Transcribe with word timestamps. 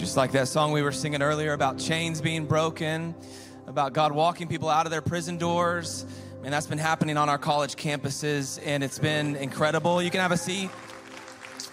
Just 0.00 0.16
like 0.16 0.32
that 0.32 0.48
song 0.48 0.72
we 0.72 0.80
were 0.80 0.92
singing 0.92 1.20
earlier 1.20 1.52
about 1.52 1.76
chains 1.78 2.22
being 2.22 2.46
broken, 2.46 3.14
about 3.66 3.92
God 3.92 4.12
walking 4.12 4.48
people 4.48 4.70
out 4.70 4.86
of 4.86 4.90
their 4.90 5.02
prison 5.02 5.36
doors. 5.36 6.06
And 6.42 6.50
that's 6.50 6.66
been 6.66 6.78
happening 6.78 7.18
on 7.18 7.28
our 7.28 7.36
college 7.36 7.76
campuses, 7.76 8.58
and 8.64 8.82
it's 8.82 8.98
been 8.98 9.36
incredible. 9.36 10.02
You 10.02 10.10
can 10.10 10.20
have 10.20 10.32
a 10.32 10.38
seat. 10.38 10.70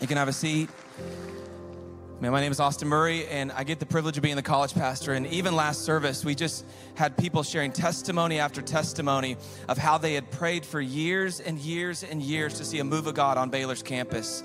You 0.02 0.08
can 0.08 0.18
have 0.18 0.28
a 0.28 0.34
seat. 0.34 0.70
Man, 2.20 2.34
my 2.34 2.42
name 2.42 2.52
is 2.52 2.60
Austin 2.60 2.90
Murray, 2.90 3.26
and 3.27 3.50
I 3.54 3.63
get 3.63 3.80
the 3.80 3.86
privilege 3.86 4.18
of 4.18 4.23
being 4.23 4.36
the 4.36 4.41
college 4.41 4.73
pastor. 4.73 5.14
And 5.14 5.25
even 5.28 5.55
last 5.55 5.86
service, 5.86 6.25
we 6.25 6.36
just 6.36 6.66
had 6.96 7.16
people 7.16 7.44
sharing 7.44 7.71
testimony 7.71 8.39
after 8.39 8.62
testimony 8.62 9.38
of 9.70 9.78
how 9.78 9.98
they 9.98 10.16
had 10.16 10.30
prayed 10.32 10.66
for 10.66 10.82
years 10.82 11.39
and 11.39 11.57
years 11.57 12.04
and 12.04 12.21
years 12.21 12.55
to 12.55 12.66
see 12.66 12.80
a 12.80 12.84
move 12.84 13.07
of 13.07 13.14
God 13.14 13.38
on 13.38 13.50
Baylor's 13.50 13.84
campus. 13.84 14.44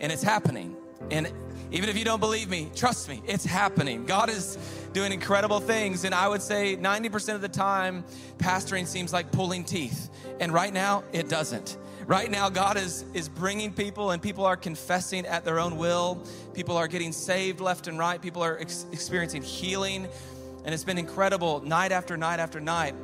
And 0.00 0.12
it's 0.12 0.22
happening. 0.22 0.76
And 1.10 1.32
even 1.74 1.88
if 1.88 1.98
you 1.98 2.04
don't 2.04 2.20
believe 2.20 2.48
me, 2.48 2.70
trust 2.72 3.08
me, 3.08 3.20
it's 3.26 3.44
happening. 3.44 4.06
God 4.06 4.30
is 4.30 4.56
doing 4.92 5.10
incredible 5.12 5.58
things. 5.58 6.04
And 6.04 6.14
I 6.14 6.28
would 6.28 6.40
say 6.40 6.76
90% 6.76 7.34
of 7.34 7.40
the 7.40 7.48
time, 7.48 8.04
pastoring 8.38 8.86
seems 8.86 9.12
like 9.12 9.32
pulling 9.32 9.64
teeth. 9.64 10.08
And 10.38 10.52
right 10.52 10.72
now, 10.72 11.02
it 11.12 11.28
doesn't. 11.28 11.76
Right 12.06 12.30
now, 12.30 12.48
God 12.48 12.76
is, 12.76 13.04
is 13.12 13.28
bringing 13.28 13.72
people, 13.72 14.12
and 14.12 14.22
people 14.22 14.46
are 14.46 14.56
confessing 14.56 15.26
at 15.26 15.44
their 15.44 15.58
own 15.58 15.76
will. 15.76 16.22
People 16.52 16.76
are 16.76 16.86
getting 16.86 17.10
saved 17.10 17.58
left 17.58 17.88
and 17.88 17.98
right. 17.98 18.22
People 18.22 18.44
are 18.44 18.56
ex- 18.60 18.86
experiencing 18.92 19.42
healing. 19.42 20.06
And 20.64 20.72
it's 20.72 20.84
been 20.84 20.98
incredible 20.98 21.60
night 21.62 21.90
after 21.90 22.16
night 22.16 22.38
after 22.38 22.60
night 22.60 22.94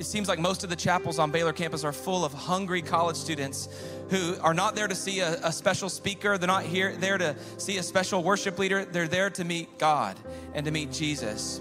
it 0.00 0.06
seems 0.06 0.28
like 0.28 0.38
most 0.38 0.64
of 0.64 0.70
the 0.70 0.76
chapels 0.76 1.18
on 1.18 1.30
Baylor 1.30 1.52
campus 1.52 1.84
are 1.84 1.92
full 1.92 2.24
of 2.24 2.32
hungry 2.32 2.80
college 2.80 3.16
students 3.16 3.68
who 4.08 4.34
are 4.40 4.54
not 4.54 4.74
there 4.74 4.88
to 4.88 4.94
see 4.94 5.20
a, 5.20 5.34
a, 5.44 5.52
special 5.52 5.90
speaker. 5.90 6.38
They're 6.38 6.46
not 6.46 6.64
here 6.64 6.96
there 6.96 7.18
to 7.18 7.36
see 7.58 7.76
a 7.76 7.82
special 7.82 8.22
worship 8.22 8.58
leader. 8.58 8.86
They're 8.86 9.06
there 9.06 9.28
to 9.28 9.44
meet 9.44 9.78
God 9.78 10.16
and 10.54 10.64
to 10.64 10.72
meet 10.72 10.90
Jesus. 10.90 11.60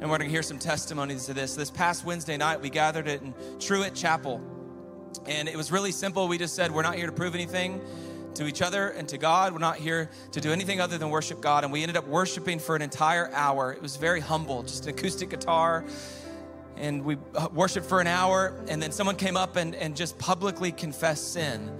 And 0.00 0.08
we're 0.08 0.18
going 0.18 0.28
to 0.28 0.32
hear 0.32 0.44
some 0.44 0.60
testimonies 0.60 1.26
to 1.26 1.34
this. 1.34 1.56
This 1.56 1.68
past 1.68 2.04
Wednesday 2.04 2.36
night, 2.36 2.60
we 2.60 2.70
gathered 2.70 3.08
it 3.08 3.22
in 3.22 3.34
Truett 3.58 3.96
Chapel. 3.96 4.40
And 5.26 5.48
it 5.48 5.56
was 5.56 5.72
really 5.72 5.90
simple. 5.90 6.28
We 6.28 6.38
just 6.38 6.54
said, 6.54 6.70
we're 6.70 6.82
not 6.82 6.94
here 6.94 7.06
to 7.06 7.12
prove 7.12 7.34
anything 7.34 7.80
to 8.34 8.46
each 8.46 8.62
other 8.62 8.90
and 8.90 9.08
to 9.08 9.18
God. 9.18 9.52
We're 9.52 9.58
not 9.58 9.76
here 9.76 10.10
to 10.30 10.40
do 10.40 10.52
anything 10.52 10.80
other 10.80 10.96
than 10.96 11.10
worship 11.10 11.40
God. 11.40 11.64
And 11.64 11.72
we 11.72 11.82
ended 11.82 11.96
up 11.96 12.06
worshiping 12.06 12.60
for 12.60 12.76
an 12.76 12.82
entire 12.82 13.32
hour. 13.32 13.72
It 13.72 13.82
was 13.82 13.96
very 13.96 14.20
humble, 14.20 14.62
just 14.62 14.84
an 14.84 14.90
acoustic 14.90 15.30
guitar 15.30 15.84
and 16.80 17.04
we 17.04 17.16
uh, 17.34 17.48
worshiped 17.52 17.86
for 17.86 18.00
an 18.00 18.06
hour, 18.06 18.54
and 18.68 18.82
then 18.82 18.90
someone 18.90 19.16
came 19.16 19.36
up 19.36 19.56
and, 19.56 19.74
and 19.74 19.94
just 19.96 20.18
publicly 20.18 20.72
confessed 20.72 21.32
sin. 21.32 21.70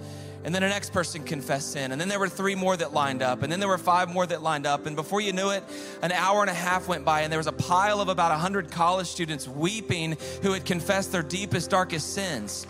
And 0.43 0.55
then 0.55 0.63
the 0.63 0.69
next 0.69 0.93
person 0.93 1.23
confessed 1.23 1.73
sin. 1.73 1.93
And 1.93 2.01
then 2.01 2.09
there 2.09 2.19
were 2.19 2.29
three 2.29 2.55
more 2.55 2.75
that 2.77 2.95
lined 2.95 3.21
up. 3.21 3.43
And 3.43 3.53
then 3.53 3.61
there 3.61 3.69
were 3.69 3.77
five 3.77 4.09
more 4.09 4.27
that 4.27 4.43
lined 4.43 4.67
up. 4.67 4.87
And 4.87 4.97
before 4.97 5.21
you 5.21 5.35
knew 5.35 5.51
it, 5.51 5.63
an 6.01 6.13
hour 6.13 6.41
and 6.41 6.49
a 6.49 6.55
half 6.55 6.89
went 6.89 7.05
by, 7.05 7.23
and 7.23 7.33
there 7.33 7.39
was 7.39 7.47
a 7.47 7.53
pile 7.53 8.01
of 8.01 8.09
about 8.09 8.31
100 8.31 8.71
college 8.71 9.07
students 9.07 9.47
weeping 9.47 10.17
who 10.43 10.53
had 10.53 10.65
confessed 10.65 11.13
their 11.13 11.23
deepest, 11.23 11.69
darkest 11.69 12.15
sins. 12.15 12.67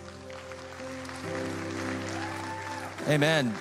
Amen. 3.07 3.53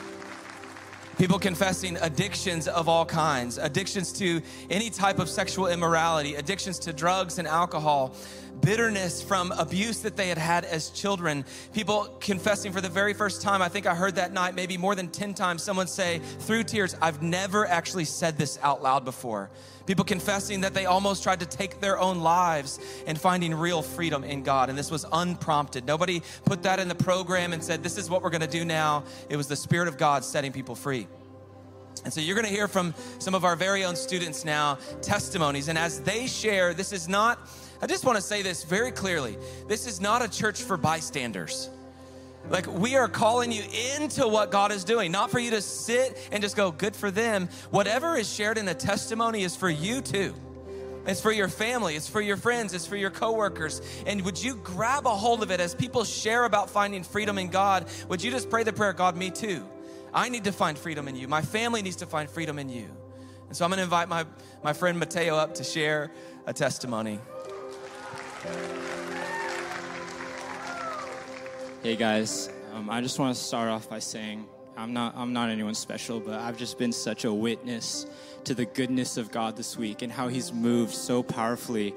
People 1.17 1.39
confessing 1.39 1.99
addictions 1.99 2.67
of 2.67 2.89
all 2.89 3.05
kinds, 3.05 3.59
addictions 3.59 4.11
to 4.15 4.41
any 4.71 4.89
type 4.89 5.19
of 5.19 5.29
sexual 5.29 5.67
immorality, 5.67 6.35
addictions 6.35 6.79
to 6.79 6.95
drugs 6.95 7.39
and 7.39 7.47
alcohol, 7.47 8.15
bitterness 8.61 9.23
from 9.23 9.53
abuse 9.53 10.01
that 10.01 10.17
they 10.17 10.29
had 10.29 10.39
had 10.39 10.65
as 10.65 10.91
children. 10.91 11.45
People 11.73 12.17
confessing 12.21 12.73
for 12.73 12.81
the 12.81 12.89
very 12.89 13.15
first 13.15 13.43
time. 13.43 13.63
I 13.63 13.69
think 13.69 13.87
I 13.87 13.95
heard 13.95 14.17
that 14.17 14.33
night 14.33 14.55
maybe 14.55 14.77
more 14.77 14.95
than 14.95 15.09
10 15.09 15.35
times 15.35 15.63
someone 15.63 15.87
say 15.87 16.21
through 16.41 16.65
tears, 16.65 16.97
I've 17.01 17.23
never 17.23 17.67
actually 17.67 18.05
said 18.05 18.39
this 18.39 18.59
out 18.63 18.83
loud 18.83 19.05
before. 19.05 19.51
People 19.87 20.05
confessing 20.05 20.61
that 20.61 20.73
they 20.73 20.87
almost 20.87 21.23
tried 21.23 21.41
to 21.41 21.47
take 21.47 21.81
their 21.81 21.99
own 21.99 22.21
lives 22.21 22.79
and 23.07 23.21
finding 23.21 23.55
real 23.55 23.83
freedom 23.83 24.23
in 24.23 24.43
God. 24.43 24.69
And 24.69 24.79
this 24.79 24.91
was 24.91 25.05
unprompted. 25.13 25.87
Nobody 25.87 26.23
put 26.45 26.63
that 26.63 26.79
in 26.79 26.89
the 26.89 26.95
program 26.95 27.53
and 27.53 27.63
said, 27.63 27.83
This 27.83 27.99
is 27.99 28.09
what 28.09 28.23
we're 28.23 28.31
going 28.31 28.41
to 28.43 28.47
do 28.47 28.65
now. 28.65 29.05
It 29.29 29.37
was 29.37 29.49
the 29.49 29.57
Spirit 29.57 29.89
of 29.89 29.99
God 29.99 30.25
setting 30.25 30.53
people 30.53 30.75
free. 30.75 31.09
And 32.05 32.13
so 32.13 32.21
you're 32.21 32.37
going 32.37 32.47
to 32.47 32.53
hear 32.53 32.69
from 32.69 32.95
some 33.19 33.35
of 33.35 33.45
our 33.45 33.57
very 33.57 33.85
own 33.85 33.97
students 33.97 34.45
now 34.45 34.79
testimonies. 35.03 35.69
And 35.69 35.77
as 35.77 36.01
they 36.01 36.27
share, 36.27 36.73
this 36.73 36.93
is 36.93 37.09
not 37.09 37.39
I 37.83 37.87
just 37.87 38.05
want 38.05 38.17
to 38.17 38.23
say 38.23 38.43
this 38.43 38.65
very 38.65 38.93
clearly. 38.93 39.39
This 39.67 39.87
is 39.87 40.01
not 40.01 40.23
a 40.23 40.29
church 40.29 40.63
for 40.63 40.77
bystanders. 40.77 41.71
Like, 42.49 42.67
we 42.67 42.97
are 42.97 43.09
calling 43.09 43.53
you 43.53 43.63
into 43.97 44.27
what 44.27 44.51
God 44.51 44.73
is 44.73 44.85
doing, 44.85 45.13
not 45.13 45.31
for 45.31 45.39
you 45.39 45.51
to 45.51 45.61
sit 45.61 46.29
and 46.33 46.43
just 46.43 46.57
go, 46.57 46.71
good 46.71 46.97
for 46.97 47.11
them. 47.11 47.49
Whatever 47.71 48.17
is 48.17 48.33
shared 48.33 48.59
in 48.59 48.65
the 48.65 48.75
testimony 48.75 49.43
is 49.43 49.55
for 49.57 49.69
you 49.69 50.01
too. 50.01 50.35
It's 51.07 51.21
for 51.21 51.33
your 51.33 51.49
family, 51.49 51.97
it's 51.97 52.09
for 52.09 52.21
your 52.21 52.37
friends, 52.37 52.75
it's 52.75 52.87
for 52.87 52.97
your 52.97 53.11
coworkers. 53.11 53.81
And 54.07 54.23
would 54.23 54.43
you 54.43 54.57
grab 54.57 55.07
a 55.07 55.11
hold 55.11 55.43
of 55.43 55.51
it 55.51 55.59
as 55.61 55.75
people 55.75 56.05
share 56.05 56.45
about 56.45 56.69
finding 56.69 57.03
freedom 57.03 57.39
in 57.39 57.49
God? 57.49 57.87
Would 58.09 58.23
you 58.23 58.31
just 58.31 58.51
pray 58.51 58.65
the 58.65 58.73
prayer, 58.73 58.93
God, 58.93 59.17
me 59.17 59.31
too? 59.31 59.67
I 60.13 60.29
need 60.29 60.45
to 60.45 60.53
find 60.53 60.79
freedom 60.79 61.09
in 61.09 61.17
you. 61.17 61.29
My 61.29 61.43
family 61.43 61.83
needs 61.83 61.97
to 61.97 62.07
find 62.07 62.29
freedom 62.29 62.59
in 62.59 62.69
you. 62.69 62.89
And 63.49 63.57
so 63.57 63.65
I'm 63.65 63.71
going 63.71 63.79
to 63.79 63.85
invite 63.85 64.09
my, 64.09 64.27
my 64.63 64.73
friend 64.73 64.99
Mateo 64.99 65.37
up 65.37 65.55
to 65.55 65.65
share 65.65 66.11
a 66.47 66.53
testimony. 66.53 67.19
Hey 71.83 71.95
guys, 71.95 72.49
um, 72.73 72.89
I 72.89 73.03
just 73.03 73.19
want 73.19 73.37
to 73.37 73.43
start 73.43 73.69
off 73.69 73.91
by 73.91 73.99
saying 73.99 74.47
I'm 74.79 74.95
not 74.95 75.15
I'm 75.15 75.35
not 75.35 75.51
anyone 75.51 75.75
special, 75.75 76.21
but 76.21 76.41
I've 76.41 76.57
just 76.57 76.79
been 76.79 76.93
such 76.93 77.27
a 77.27 77.33
witness 77.33 78.07
to 78.45 78.55
the 78.55 78.65
goodness 78.65 79.19
of 79.19 79.31
God 79.31 79.59
this 79.59 79.77
week 79.77 80.01
and 80.01 80.11
how 80.11 80.29
He's 80.29 80.55
moved 80.55 80.95
so 80.95 81.23
powerfully 81.23 81.95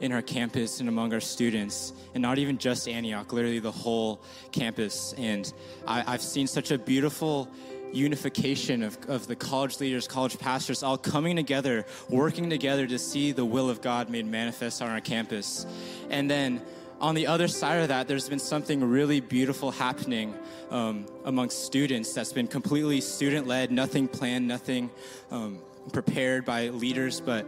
in 0.00 0.10
our 0.10 0.22
campus 0.22 0.80
and 0.80 0.88
among 0.88 1.14
our 1.14 1.20
students, 1.20 1.92
and 2.12 2.22
not 2.22 2.38
even 2.38 2.58
just 2.58 2.88
Antioch, 2.88 3.32
literally 3.32 3.60
the 3.60 3.70
whole 3.70 4.20
campus. 4.50 5.14
And 5.16 5.52
I, 5.86 6.14
I've 6.14 6.22
seen 6.22 6.48
such 6.48 6.72
a 6.72 6.78
beautiful 6.78 7.48
unification 7.94 8.82
of, 8.82 8.98
of 9.08 9.26
the 9.26 9.36
college 9.36 9.80
leaders, 9.80 10.06
college 10.08 10.38
pastors, 10.38 10.82
all 10.82 10.98
coming 10.98 11.36
together, 11.36 11.86
working 12.08 12.50
together 12.50 12.86
to 12.86 12.98
see 12.98 13.32
the 13.32 13.44
will 13.44 13.70
of 13.70 13.80
God 13.80 14.10
made 14.10 14.26
manifest 14.26 14.82
on 14.82 14.90
our 14.90 15.00
campus. 15.00 15.66
And 16.10 16.30
then 16.30 16.62
on 17.00 17.14
the 17.14 17.26
other 17.26 17.48
side 17.48 17.82
of 17.82 17.88
that, 17.88 18.08
there's 18.08 18.28
been 18.28 18.38
something 18.38 18.82
really 18.82 19.20
beautiful 19.20 19.70
happening 19.70 20.34
um, 20.70 21.06
amongst 21.24 21.64
students 21.64 22.12
that's 22.14 22.32
been 22.32 22.46
completely 22.46 23.00
student 23.00 23.46
led, 23.46 23.70
nothing 23.70 24.08
planned, 24.08 24.48
nothing 24.48 24.90
um, 25.30 25.58
prepared 25.92 26.44
by 26.44 26.68
leaders, 26.68 27.20
but 27.20 27.46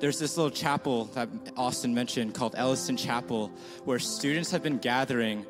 there's 0.00 0.18
this 0.18 0.36
little 0.36 0.50
chapel 0.50 1.06
that 1.14 1.28
Austin 1.56 1.94
mentioned 1.94 2.34
called 2.34 2.54
Elliston 2.56 2.96
Chapel, 2.96 3.50
where 3.84 3.98
students 3.98 4.50
have 4.50 4.62
been 4.62 4.78
gathering 4.78 5.46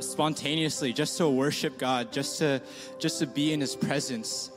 spontaneously 0.00 0.92
just 0.92 1.16
to 1.18 1.28
worship 1.28 1.78
God, 1.78 2.12
just 2.12 2.38
to 2.38 2.62
just 2.98 3.18
to 3.20 3.26
be 3.26 3.52
in 3.52 3.60
His 3.60 3.76
presence. 3.76 4.50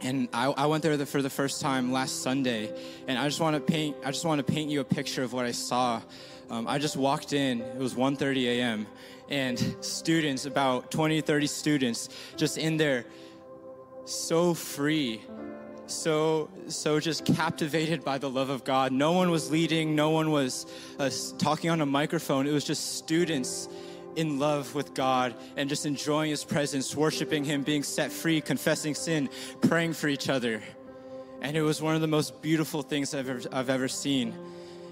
And 0.00 0.28
I, 0.32 0.46
I 0.46 0.66
went 0.66 0.82
there 0.82 0.98
for 1.06 1.22
the 1.22 1.30
first 1.30 1.60
time 1.60 1.92
last 1.92 2.22
Sunday, 2.22 2.70
and 3.06 3.18
I 3.18 3.26
just 3.26 3.40
want 3.40 3.56
to 3.56 3.60
paint. 3.60 3.96
I 4.04 4.10
just 4.10 4.24
want 4.24 4.44
to 4.44 4.52
paint 4.52 4.70
you 4.70 4.80
a 4.80 4.84
picture 4.84 5.22
of 5.22 5.32
what 5.32 5.46
I 5.46 5.52
saw. 5.52 6.02
Um, 6.50 6.66
I 6.68 6.78
just 6.78 6.96
walked 6.96 7.32
in. 7.32 7.60
It 7.60 7.78
was 7.78 7.94
1:30 7.94 8.44
a.m. 8.44 8.86
and 9.30 9.76
students, 9.80 10.46
about 10.46 10.90
20, 10.90 11.20
30 11.20 11.46
students, 11.46 12.08
just 12.36 12.58
in 12.58 12.76
there, 12.76 13.06
so 14.04 14.52
free, 14.52 15.22
so 15.86 16.50
so 16.68 17.00
just 17.00 17.24
captivated 17.24 18.04
by 18.04 18.18
the 18.18 18.28
love 18.28 18.50
of 18.50 18.64
God. 18.64 18.92
No 18.92 19.12
one 19.12 19.30
was 19.30 19.50
leading. 19.50 19.94
No 19.94 20.10
one 20.10 20.30
was 20.30 20.66
uh, 20.98 21.10
talking 21.38 21.70
on 21.70 21.80
a 21.80 21.86
microphone. 21.86 22.46
It 22.46 22.52
was 22.52 22.64
just 22.64 22.96
students 22.96 23.68
in 24.16 24.38
love 24.38 24.74
with 24.74 24.94
God 24.94 25.34
and 25.56 25.68
just 25.68 25.86
enjoying 25.86 26.30
His 26.30 26.44
presence, 26.44 26.94
worshiping 26.94 27.44
Him, 27.44 27.62
being 27.62 27.82
set 27.82 28.12
free, 28.12 28.40
confessing 28.40 28.94
sin, 28.94 29.28
praying 29.62 29.94
for 29.94 30.08
each 30.08 30.28
other. 30.28 30.62
And 31.40 31.56
it 31.56 31.62
was 31.62 31.82
one 31.82 31.94
of 31.94 32.00
the 32.00 32.06
most 32.06 32.40
beautiful 32.40 32.82
things 32.82 33.14
I've 33.14 33.28
ever, 33.28 33.42
I've 33.52 33.70
ever 33.70 33.88
seen. 33.88 34.34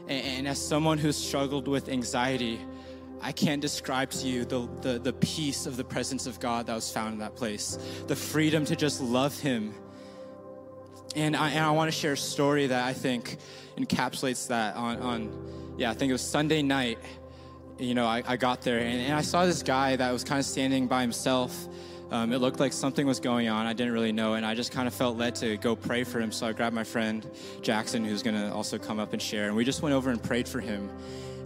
And, 0.08 0.24
and 0.26 0.48
as 0.48 0.60
someone 0.60 0.98
who's 0.98 1.16
struggled 1.16 1.66
with 1.68 1.88
anxiety, 1.88 2.60
I 3.20 3.32
can't 3.32 3.62
describe 3.62 4.10
to 4.10 4.26
you 4.26 4.44
the, 4.44 4.68
the, 4.80 4.98
the 4.98 5.12
peace 5.12 5.66
of 5.66 5.76
the 5.76 5.84
presence 5.84 6.26
of 6.26 6.40
God 6.40 6.66
that 6.66 6.74
was 6.74 6.92
found 6.92 7.14
in 7.14 7.18
that 7.20 7.36
place, 7.36 7.78
the 8.08 8.16
freedom 8.16 8.64
to 8.66 8.76
just 8.76 9.00
love 9.00 9.38
Him. 9.38 9.74
And 11.14 11.36
I, 11.36 11.50
and 11.50 11.64
I 11.64 11.70
want 11.70 11.92
to 11.92 11.96
share 11.96 12.14
a 12.14 12.16
story 12.16 12.66
that 12.66 12.84
I 12.84 12.92
think 12.92 13.36
encapsulates 13.76 14.48
that 14.48 14.76
on, 14.76 14.98
on, 14.98 15.74
yeah, 15.78 15.90
I 15.90 15.94
think 15.94 16.10
it 16.10 16.14
was 16.14 16.22
Sunday 16.22 16.62
night 16.62 16.98
you 17.78 17.94
know, 17.94 18.06
I, 18.06 18.22
I 18.26 18.36
got 18.36 18.62
there 18.62 18.78
and, 18.78 19.00
and, 19.00 19.14
I 19.14 19.22
saw 19.22 19.46
this 19.46 19.62
guy 19.62 19.96
that 19.96 20.12
was 20.12 20.24
kind 20.24 20.38
of 20.38 20.44
standing 20.46 20.86
by 20.86 21.00
himself. 21.02 21.68
Um, 22.10 22.32
it 22.32 22.38
looked 22.38 22.60
like 22.60 22.72
something 22.72 23.06
was 23.06 23.20
going 23.20 23.48
on. 23.48 23.66
I 23.66 23.72
didn't 23.72 23.94
really 23.94 24.12
know, 24.12 24.34
and 24.34 24.44
I 24.44 24.54
just 24.54 24.70
kind 24.70 24.86
of 24.86 24.92
felt 24.92 25.16
led 25.16 25.34
to 25.36 25.56
go 25.56 25.74
pray 25.74 26.04
for 26.04 26.20
him. 26.20 26.30
So 26.30 26.46
I 26.46 26.52
grabbed 26.52 26.74
my 26.74 26.84
friend 26.84 27.26
Jackson, 27.62 28.04
who's 28.04 28.22
going 28.22 28.36
to 28.36 28.52
also 28.52 28.76
come 28.76 28.98
up 28.98 29.14
and 29.14 29.22
share, 29.22 29.46
and 29.46 29.56
we 29.56 29.64
just 29.64 29.80
went 29.80 29.94
over 29.94 30.10
and 30.10 30.22
prayed 30.22 30.46
for 30.46 30.60
him. 30.60 30.90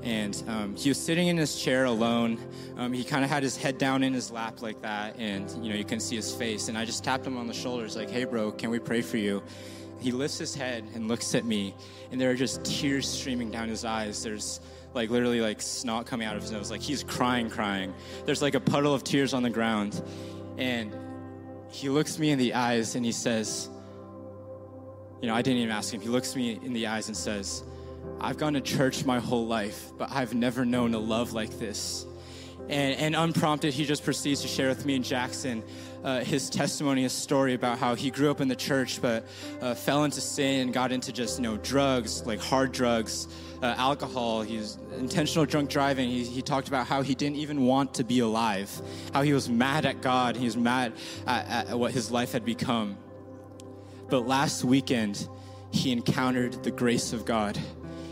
And 0.02 0.43
um, 0.49 0.76
he 0.76 0.88
was 0.88 0.99
sitting 0.99 1.28
in 1.28 1.37
his 1.37 1.61
chair 1.61 1.84
alone. 1.84 2.38
Um, 2.76 2.93
he 2.93 3.05
kind 3.05 3.25
of 3.25 3.31
had 3.31 3.43
his 3.43 3.56
head 3.56 3.79
down 3.79 4.02
in 4.02 4.12
his 4.12 4.31
lap 4.32 4.61
like 4.61 4.82
that, 4.82 5.17
and 5.19 5.49
you 5.64 5.70
know 5.70 5.76
you 5.76 5.84
can 5.84 6.00
see 6.00 6.17
his 6.17 6.34
face. 6.34 6.69
And 6.69 6.76
I 6.76 6.84
just 6.84 7.05
tapped 7.05 7.26
him 7.26 7.37
on 7.37 7.46
the 7.46 7.55
shoulders, 7.55 7.96
like, 7.96 8.11
"Hey, 8.11 8.25
bro, 8.25 8.50
can 8.50 8.70
we 8.70 8.81
pray 8.81 9.02
for 9.02 9.19
you?" 9.19 9.43
he 9.99 10.12
lifts 10.12 10.38
his 10.38 10.55
head 10.55 10.84
and 10.94 11.08
looks 11.08 11.34
at 11.34 11.44
me, 11.44 11.75
and 12.11 12.20
there 12.20 12.31
are 12.31 12.34
just 12.34 12.64
tears 12.64 13.08
streaming 13.08 13.50
down 13.50 13.69
his 13.69 13.84
eyes. 13.84 14.22
There's 14.22 14.61
like 14.96 15.10
literally 15.10 15.40
like 15.40 15.62
snot 15.62 16.06
coming 16.06 16.26
out 16.26 16.34
of 16.34 16.43
his 16.43 16.50
nose. 16.50 16.70
Like 16.70 16.81
he's 16.81 17.04
crying, 17.04 17.48
crying. 17.50 17.94
There's 18.25 18.43
like 18.43 18.54
a 18.54 18.60
puddle 18.60 18.94
of 18.94 19.04
tears 19.04 19.34
on 19.34 19.44
the 19.44 19.50
ground. 19.50 20.02
And 20.58 20.93
he 21.70 21.88
looks 21.90 22.19
me 22.19 22.31
in 22.31 22.38
the 22.38 22.54
eyes 22.54 22.96
and 22.96 23.04
he 23.04 23.12
says, 23.12 23.69
You 25.20 25.28
know, 25.28 25.34
I 25.34 25.43
didn't 25.43 25.58
even 25.58 25.70
ask 25.70 25.93
him. 25.93 26.00
He 26.00 26.08
looks 26.08 26.34
me 26.34 26.58
in 26.60 26.72
the 26.72 26.88
eyes 26.88 27.08
and 27.08 27.16
says, 27.16 27.62
I've 28.20 28.38
gone 28.38 28.54
to 28.54 28.60
church 28.60 29.04
my 29.04 29.20
whole 29.20 29.46
life, 29.46 29.93
but 29.98 30.10
I've 30.10 30.34
never 30.34 30.64
known 30.64 30.94
a 30.94 30.98
love 30.98 31.32
like 31.32 31.58
this. 31.58 32.06
And, 32.69 32.98
and 32.98 33.14
unprompted, 33.14 33.75
he 33.75 33.84
just 33.84 34.02
proceeds 34.02 34.43
to 34.43 34.48
share 34.48 34.69
with 34.69 34.84
me 34.87 34.96
and 34.96 35.04
Jackson 35.04 35.62
uh, 36.04 36.20
his 36.20 36.50
testimony, 36.50 37.02
his 37.02 37.12
story 37.12 37.54
about 37.54 37.78
how 37.78 37.94
he 37.94 38.10
grew 38.10 38.31
up 38.31 38.40
in 38.40 38.48
the 38.48 38.56
church, 38.56 39.00
but 39.00 39.26
uh, 39.60 39.75
fell 39.75 40.04
into 40.04 40.20
sin 40.20 40.72
got 40.72 40.93
into 40.93 41.12
just, 41.12 41.38
you 41.38 41.43
know, 41.43 41.56
drugs, 41.58 42.25
like 42.26 42.40
hard 42.40 42.72
drugs, 42.72 43.28
uh, 43.62 43.75
alcohol. 43.78 44.43
He's 44.43 44.78
intentional 44.98 45.46
drunk 45.46 45.70
driving. 45.70 46.08
He, 46.08 46.25
he 46.25 46.43
talked 46.43 46.69
about 46.69 46.87
how 46.87 47.02
he 47.02 47.14
didn't 47.14 47.37
even 47.37 47.64
want 47.64 47.94
to 47.94 48.04
be 48.04 48.20
alive, 48.20 48.70
how 49.12 49.22
he 49.22 49.32
was 49.32 49.48
mad 49.48 49.87
at 49.87 50.00
God. 50.00 50.37
He 50.37 50.44
was 50.44 50.56
mad 50.56 50.93
at, 51.26 51.69
at 51.69 51.78
what 51.78 51.93
his 51.93 52.10
life 52.10 52.32
had 52.32 52.44
become. 52.44 52.98
But 54.08 54.26
last 54.26 54.64
weekend, 54.64 55.28
he 55.70 55.90
encountered 55.93 56.62
the 56.62 56.70
grace 56.70 57.12
of 57.12 57.25
God 57.25 57.58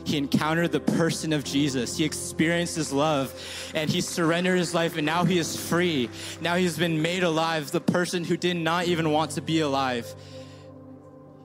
he 0.05 0.19
encountered 0.19 0.71
the 0.71 0.81
person 0.81 1.33
of 1.33 1.45
Jesus. 1.45 1.97
He 1.97 2.05
experienced 2.05 2.77
his 2.77 2.93
love 2.93 3.33
and 3.75 3.91
he 3.91 4.01
surrendered 4.01 4.59
his 4.59 4.75
life, 4.75 4.97
and 4.97 5.06
now 5.06 5.25
he 5.25 5.39
is 5.39 5.56
free. 5.56 6.11
Now 6.41 6.56
he's 6.56 6.79
been 6.79 7.03
made 7.03 7.23
alive, 7.23 7.71
the 7.71 7.81
person 7.81 8.25
who 8.25 8.37
did 8.37 8.56
not 8.56 8.87
even 8.87 9.11
want 9.11 9.33
to 9.33 9.43
be 9.43 9.61
alive. 9.61 10.15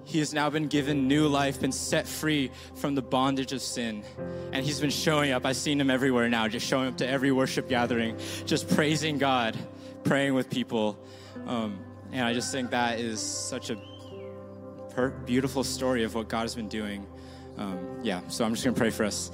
He 0.03 0.19
has 0.19 0.33
now 0.33 0.49
been 0.49 0.67
given 0.67 1.07
new 1.07 1.27
life, 1.27 1.61
been 1.61 1.71
set 1.71 2.07
free 2.07 2.51
from 2.75 2.95
the 2.95 3.01
bondage 3.01 3.53
of 3.53 3.61
sin. 3.61 4.03
And 4.51 4.65
he's 4.65 4.79
been 4.79 4.89
showing 4.89 5.31
up. 5.31 5.45
I've 5.45 5.55
seen 5.55 5.79
him 5.79 5.91
everywhere 5.91 6.27
now, 6.29 6.47
just 6.47 6.65
showing 6.65 6.87
up 6.87 6.97
to 6.97 7.07
every 7.07 7.31
worship 7.31 7.69
gathering, 7.69 8.17
just 8.45 8.67
praising 8.75 9.19
God, 9.19 9.55
praying 10.03 10.33
with 10.33 10.49
people. 10.49 10.99
Um, 11.45 11.79
and 12.11 12.25
I 12.25 12.33
just 12.33 12.51
think 12.51 12.71
that 12.71 12.99
is 12.99 13.21
such 13.21 13.69
a 13.69 13.79
beautiful 15.25 15.63
story 15.63 16.03
of 16.03 16.15
what 16.15 16.27
God 16.27 16.41
has 16.41 16.55
been 16.55 16.67
doing 16.67 17.05
um, 17.59 17.99
yeah, 18.01 18.21
so 18.29 18.45
I'm 18.45 18.53
just 18.53 18.63
going 18.63 18.73
to 18.73 18.79
pray 18.79 18.89
for 18.89 19.03
us. 19.03 19.31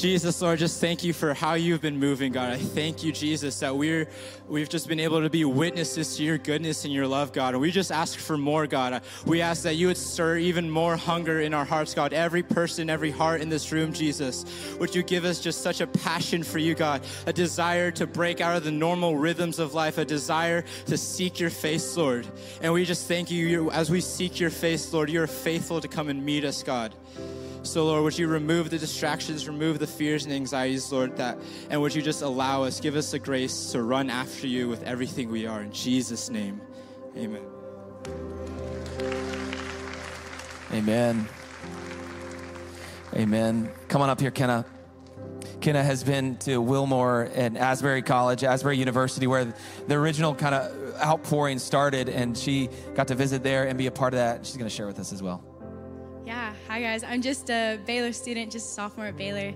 Jesus, 0.00 0.40
Lord, 0.40 0.58
just 0.58 0.80
thank 0.80 1.04
you 1.04 1.12
for 1.12 1.34
how 1.34 1.54
you've 1.54 1.82
been 1.82 1.98
moving, 1.98 2.32
God. 2.32 2.54
I 2.54 2.56
thank 2.56 3.04
you, 3.04 3.12
Jesus, 3.12 3.60
that 3.60 3.76
we're 3.76 4.08
we've 4.48 4.68
just 4.68 4.88
been 4.88 4.98
able 4.98 5.20
to 5.20 5.28
be 5.28 5.44
witnesses 5.44 6.16
to 6.16 6.24
your 6.24 6.38
goodness 6.38 6.84
and 6.84 6.94
your 6.94 7.06
love, 7.06 7.34
God. 7.34 7.52
And 7.52 7.60
we 7.60 7.70
just 7.70 7.92
ask 7.92 8.18
for 8.18 8.38
more, 8.38 8.66
God. 8.66 9.02
We 9.26 9.42
ask 9.42 9.62
that 9.64 9.74
you 9.74 9.88
would 9.88 9.98
stir 9.98 10.38
even 10.38 10.70
more 10.70 10.96
hunger 10.96 11.42
in 11.42 11.52
our 11.52 11.66
hearts, 11.66 11.92
God. 11.92 12.14
Every 12.14 12.42
person, 12.42 12.88
every 12.88 13.10
heart 13.10 13.42
in 13.42 13.50
this 13.50 13.72
room, 13.72 13.92
Jesus. 13.92 14.46
Would 14.80 14.94
you 14.94 15.02
give 15.02 15.26
us 15.26 15.38
just 15.38 15.60
such 15.60 15.82
a 15.82 15.86
passion 15.86 16.42
for 16.44 16.58
you, 16.58 16.74
God? 16.74 17.02
A 17.26 17.32
desire 17.32 17.90
to 17.92 18.06
break 18.06 18.40
out 18.40 18.56
of 18.56 18.64
the 18.64 18.72
normal 18.72 19.16
rhythms 19.16 19.58
of 19.58 19.74
life, 19.74 19.98
a 19.98 20.04
desire 20.06 20.64
to 20.86 20.96
seek 20.96 21.38
your 21.38 21.50
face, 21.50 21.94
Lord. 21.94 22.26
And 22.62 22.72
we 22.72 22.86
just 22.86 23.06
thank 23.06 23.30
you 23.30 23.70
as 23.70 23.90
we 23.90 24.00
seek 24.00 24.40
your 24.40 24.50
face, 24.50 24.92
Lord. 24.94 25.10
You're 25.10 25.26
faithful 25.26 25.78
to 25.80 25.88
come 25.88 26.08
and 26.08 26.24
meet 26.24 26.44
us, 26.44 26.62
God. 26.62 26.94
So, 27.62 27.84
Lord, 27.84 28.04
would 28.04 28.18
you 28.18 28.26
remove 28.26 28.70
the 28.70 28.78
distractions, 28.78 29.46
remove 29.46 29.78
the 29.78 29.86
fears 29.86 30.24
and 30.24 30.32
anxieties, 30.32 30.90
Lord, 30.90 31.16
that, 31.18 31.38
and 31.68 31.80
would 31.82 31.94
you 31.94 32.00
just 32.00 32.22
allow 32.22 32.64
us, 32.64 32.80
give 32.80 32.96
us 32.96 33.10
the 33.10 33.18
grace 33.18 33.72
to 33.72 33.82
run 33.82 34.08
after 34.08 34.46
you 34.46 34.66
with 34.68 34.82
everything 34.84 35.30
we 35.30 35.46
are. 35.46 35.60
In 35.60 35.70
Jesus' 35.70 36.30
name, 36.30 36.60
amen. 37.16 37.42
Amen. 40.72 41.28
Amen. 43.14 43.70
Come 43.88 44.00
on 44.00 44.08
up 44.08 44.20
here, 44.20 44.30
Kenna. 44.30 44.64
Kenna 45.60 45.82
has 45.82 46.02
been 46.02 46.36
to 46.38 46.62
Wilmore 46.62 47.28
and 47.34 47.58
Asbury 47.58 48.00
College, 48.00 48.42
Asbury 48.42 48.78
University, 48.78 49.26
where 49.26 49.52
the 49.86 49.94
original 49.94 50.34
kind 50.34 50.54
of 50.54 50.94
outpouring 50.98 51.58
started, 51.58 52.08
and 52.08 52.38
she 52.38 52.70
got 52.94 53.08
to 53.08 53.14
visit 53.14 53.42
there 53.42 53.68
and 53.68 53.76
be 53.76 53.86
a 53.86 53.90
part 53.90 54.14
of 54.14 54.18
that. 54.18 54.46
She's 54.46 54.56
going 54.56 54.68
to 54.68 54.74
share 54.74 54.86
with 54.86 54.98
us 54.98 55.12
as 55.12 55.22
well. 55.22 55.44
Hi 56.70 56.80
guys. 56.80 57.02
I'm 57.02 57.20
just 57.20 57.50
a 57.50 57.80
Baylor 57.84 58.12
student, 58.12 58.52
just 58.52 58.70
a 58.70 58.72
sophomore 58.74 59.06
at 59.06 59.16
Baylor. 59.16 59.52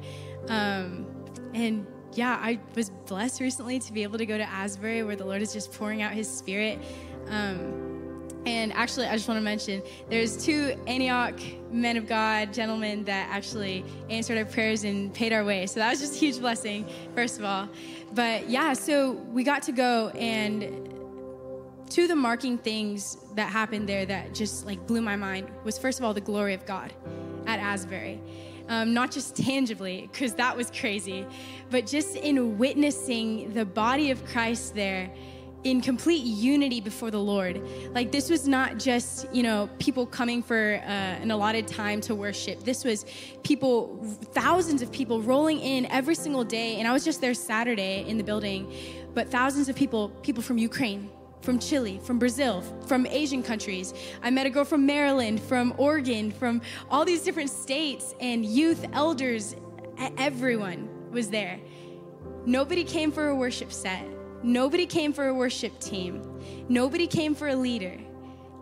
Um, 0.49 1.07
and 1.55 1.87
yeah, 2.13 2.41
I 2.43 2.59
was 2.75 2.91
blessed 2.91 3.41
recently 3.41 3.79
to 3.79 3.93
be 3.93 4.03
able 4.03 4.19
to 4.19 4.27
go 4.27 4.37
to 4.37 4.43
Asbury 4.43 5.05
where 5.05 5.15
the 5.15 5.25
Lord 5.25 5.41
is 5.41 5.53
just 5.53 5.73
pouring 5.73 6.03
out 6.03 6.11
his 6.11 6.29
spirit. 6.29 6.81
Um, 7.29 8.29
and 8.47 8.73
actually, 8.73 9.07
I 9.07 9.15
just 9.15 9.29
want 9.29 9.39
to 9.39 9.45
mention 9.45 9.81
there's 10.11 10.45
two 10.45 10.75
Antioch 10.89 11.39
men 11.71 11.97
of 11.97 12.09
God, 12.09 12.53
gentlemen, 12.53 13.05
that 13.05 13.29
actually 13.31 13.85
answered 14.11 14.37
our 14.37 14.45
prayers 14.45 14.83
and 14.83 15.15
paid 15.15 15.33
our 15.33 15.45
way. 15.45 15.67
So 15.67 15.79
that 15.79 15.91
was 15.91 16.01
just 16.01 16.17
a 16.17 16.19
huge 16.19 16.41
blessing, 16.41 16.85
first 17.15 17.39
of 17.39 17.45
all. 17.45 17.69
But 18.13 18.51
yeah, 18.51 18.73
so 18.73 19.13
we 19.13 19.45
got 19.45 19.63
to 19.63 19.73
go 19.73 20.09
and 20.09 20.94
two 21.95 22.03
of 22.03 22.09
the 22.09 22.17
marking 22.17 22.59
things 22.59 23.19
that 23.37 23.53
happened 23.53 23.89
there 23.89 24.05
that 24.05 24.35
just 24.35 24.67
like 24.67 24.85
blew 24.85 25.01
my 25.01 25.15
mind 25.15 25.49
was 25.63 25.79
first 25.79 26.01
of 26.01 26.05
all 26.05 26.13
the 26.13 26.21
glory 26.21 26.53
of 26.53 26.67
God 26.67 26.93
at 27.47 27.61
Asbury. 27.61 28.21
Um, 28.69 28.95
not 28.95 29.13
just 29.13 29.37
tangibly, 29.47 30.09
because 30.11 30.35
that 30.35 30.57
was 30.57 30.73
crazy, 30.73 31.25
but 31.71 31.87
just 31.87 32.17
in 32.17 32.59
witnessing 32.59 33.55
the 33.55 33.65
body 33.65 34.11
of 34.11 34.25
Christ 34.25 34.75
there 34.75 35.09
in 35.63 35.81
complete 35.81 36.25
unity 36.25 36.81
before 36.81 37.13
the 37.13 37.21
Lord. 37.21 37.63
Like, 37.93 38.11
this 38.11 38.29
was 38.29 38.49
not 38.49 38.77
just, 38.77 39.33
you 39.33 39.45
know, 39.45 39.71
people 39.79 40.05
coming 40.05 40.43
for 40.43 40.81
uh, 40.83 40.89
an 40.89 41.31
allotted 41.31 41.69
time 41.69 42.01
to 42.03 42.15
worship. 42.17 42.65
This 42.65 42.85
was 42.85 43.07
people, 43.45 43.99
thousands 44.33 44.83
of 44.83 44.91
people 44.91 45.23
rolling 45.23 45.61
in 45.61 45.87
every 45.87 46.17
single 46.17 46.43
day. 46.43 46.77
And 46.81 46.89
I 46.89 46.93
was 46.93 47.05
just 47.05 47.21
there 47.21 47.35
Saturday 47.35 48.05
in 48.09 48.19
the 48.19 48.25
building, 48.25 48.75
but 49.15 49.31
thousands 49.31 49.69
of 49.69 49.77
people, 49.77 50.09
people 50.23 50.43
from 50.43 50.59
Ukraine, 50.59 51.09
from 51.45 51.59
Chile, 51.59 52.01
from 52.03 52.19
Brazil, 52.19 52.63
from 52.87 53.07
Asian 53.07 53.43
countries. 53.43 53.95
I 54.23 54.31
met 54.31 54.47
a 54.47 54.51
girl 54.51 54.65
from 54.65 54.87
Maryland, 54.87 55.41
from 55.41 55.75
Oregon, 55.77 56.33
from 56.33 56.63
all 56.91 57.05
these 57.05 57.23
different 57.23 57.51
states, 57.51 58.15
and 58.21 58.45
youth, 58.45 58.85
elders, 58.93 59.55
everyone 60.19 60.89
was 61.13 61.29
there. 61.29 61.61
Nobody 62.47 62.83
came 62.85 63.13
for 63.13 63.29
a 63.29 63.37
worship 63.37 63.73
set. 63.73 64.05
Nobody 64.43 64.87
came 64.87 65.13
for 65.13 65.29
a 65.29 65.35
worship 65.35 65.79
team. 65.79 66.23
Nobody 66.69 67.07
came 67.07 67.35
for 67.35 67.49
a 67.49 67.57
leader. 67.57 67.97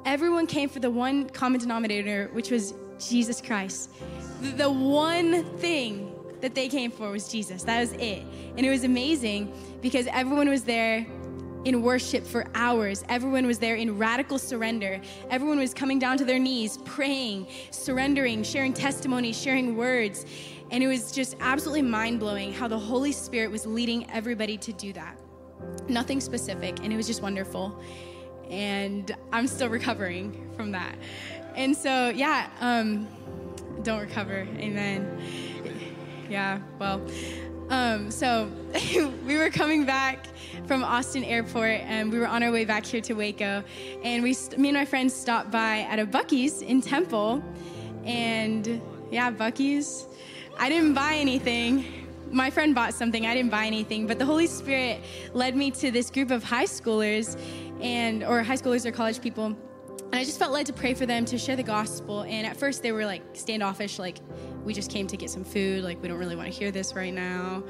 Everyone 0.04 0.46
came 0.46 0.68
for 0.68 0.80
the 0.80 0.90
one 0.90 1.28
common 1.28 1.60
denominator, 1.60 2.28
which 2.32 2.50
was 2.50 2.74
Jesus 2.98 3.40
Christ. 3.40 3.90
The 4.40 4.70
one 4.70 5.44
thing 5.58 6.12
that 6.40 6.54
they 6.54 6.68
came 6.68 6.90
for 6.90 7.10
was 7.10 7.28
Jesus. 7.28 7.62
That 7.62 7.80
was 7.80 7.92
it. 7.92 8.22
And 8.56 8.66
it 8.66 8.70
was 8.70 8.84
amazing 8.84 9.52
because 9.80 10.06
everyone 10.08 10.48
was 10.48 10.64
there 10.64 11.06
in 11.64 11.82
worship 11.82 12.26
for 12.26 12.46
hours. 12.54 13.04
Everyone 13.08 13.46
was 13.46 13.58
there 13.58 13.76
in 13.76 13.98
radical 13.98 14.38
surrender. 14.38 15.00
Everyone 15.30 15.58
was 15.58 15.72
coming 15.72 15.98
down 15.98 16.18
to 16.18 16.24
their 16.24 16.38
knees, 16.38 16.78
praying, 16.84 17.46
surrendering, 17.70 18.42
sharing 18.42 18.72
testimonies, 18.72 19.40
sharing 19.40 19.76
words. 19.76 20.26
And 20.70 20.82
it 20.82 20.86
was 20.86 21.12
just 21.12 21.36
absolutely 21.40 21.82
mind 21.82 22.18
blowing 22.18 22.52
how 22.52 22.66
the 22.66 22.78
Holy 22.78 23.12
Spirit 23.12 23.50
was 23.50 23.66
leading 23.66 24.10
everybody 24.10 24.56
to 24.58 24.72
do 24.72 24.92
that. 24.94 25.18
Nothing 25.88 26.20
specific, 26.20 26.80
and 26.82 26.92
it 26.92 26.96
was 26.96 27.06
just 27.06 27.22
wonderful. 27.22 27.78
And 28.50 29.14
I'm 29.32 29.46
still 29.46 29.68
recovering 29.68 30.50
from 30.56 30.72
that. 30.72 30.96
And 31.54 31.76
so, 31.76 32.08
yeah, 32.08 32.48
um, 32.60 33.06
don't 33.82 34.00
recover. 34.00 34.46
Amen. 34.56 35.22
Yeah, 36.28 36.60
well, 36.78 37.06
um, 37.68 38.10
so 38.10 38.50
we 39.26 39.36
were 39.36 39.50
coming 39.50 39.84
back 39.84 40.26
from 40.66 40.84
Austin 40.84 41.24
Airport, 41.24 41.80
and 41.82 42.10
we 42.12 42.18
were 42.18 42.26
on 42.26 42.42
our 42.42 42.52
way 42.52 42.64
back 42.64 42.86
here 42.86 43.00
to 43.02 43.14
Waco. 43.14 43.64
And 44.04 44.22
we, 44.22 44.36
me 44.56 44.68
and 44.68 44.76
my 44.76 44.84
friends 44.84 45.14
stopped 45.14 45.50
by 45.50 45.80
at 45.80 45.98
a 45.98 46.06
Buc-ee's 46.06 46.62
in 46.62 46.80
Temple, 46.80 47.42
and 48.04 48.80
yeah, 49.10 49.30
Buc-ee's. 49.30 50.06
I 50.58 50.68
didn't 50.68 50.94
buy 50.94 51.14
anything. 51.14 51.84
My 52.30 52.50
friend 52.50 52.74
bought 52.74 52.94
something. 52.94 53.26
I 53.26 53.34
didn't 53.34 53.50
buy 53.50 53.66
anything, 53.66 54.06
but 54.06 54.18
the 54.18 54.24
Holy 54.24 54.46
Spirit 54.46 55.00
led 55.34 55.56
me 55.56 55.70
to 55.72 55.90
this 55.90 56.10
group 56.10 56.30
of 56.30 56.44
high 56.44 56.64
schoolers, 56.64 57.38
and 57.80 58.22
or 58.22 58.42
high 58.42 58.56
schoolers 58.56 58.86
or 58.86 58.92
college 58.92 59.20
people. 59.20 59.56
And 60.12 60.20
I 60.20 60.24
just 60.24 60.38
felt 60.38 60.52
led 60.52 60.66
to 60.66 60.74
pray 60.74 60.92
for 60.92 61.06
them 61.06 61.24
to 61.24 61.38
share 61.38 61.56
the 61.56 61.62
gospel. 61.62 62.20
And 62.24 62.46
at 62.46 62.54
first, 62.54 62.82
they 62.82 62.92
were 62.92 63.06
like 63.06 63.22
standoffish, 63.32 63.98
like, 63.98 64.18
we 64.62 64.74
just 64.74 64.90
came 64.90 65.06
to 65.06 65.16
get 65.16 65.30
some 65.30 65.42
food. 65.42 65.82
Like, 65.82 66.02
we 66.02 66.08
don't 66.08 66.18
really 66.18 66.36
want 66.36 66.52
to 66.52 66.56
hear 66.56 66.70
this 66.70 66.94
right 66.94 67.14
now. 67.14 67.62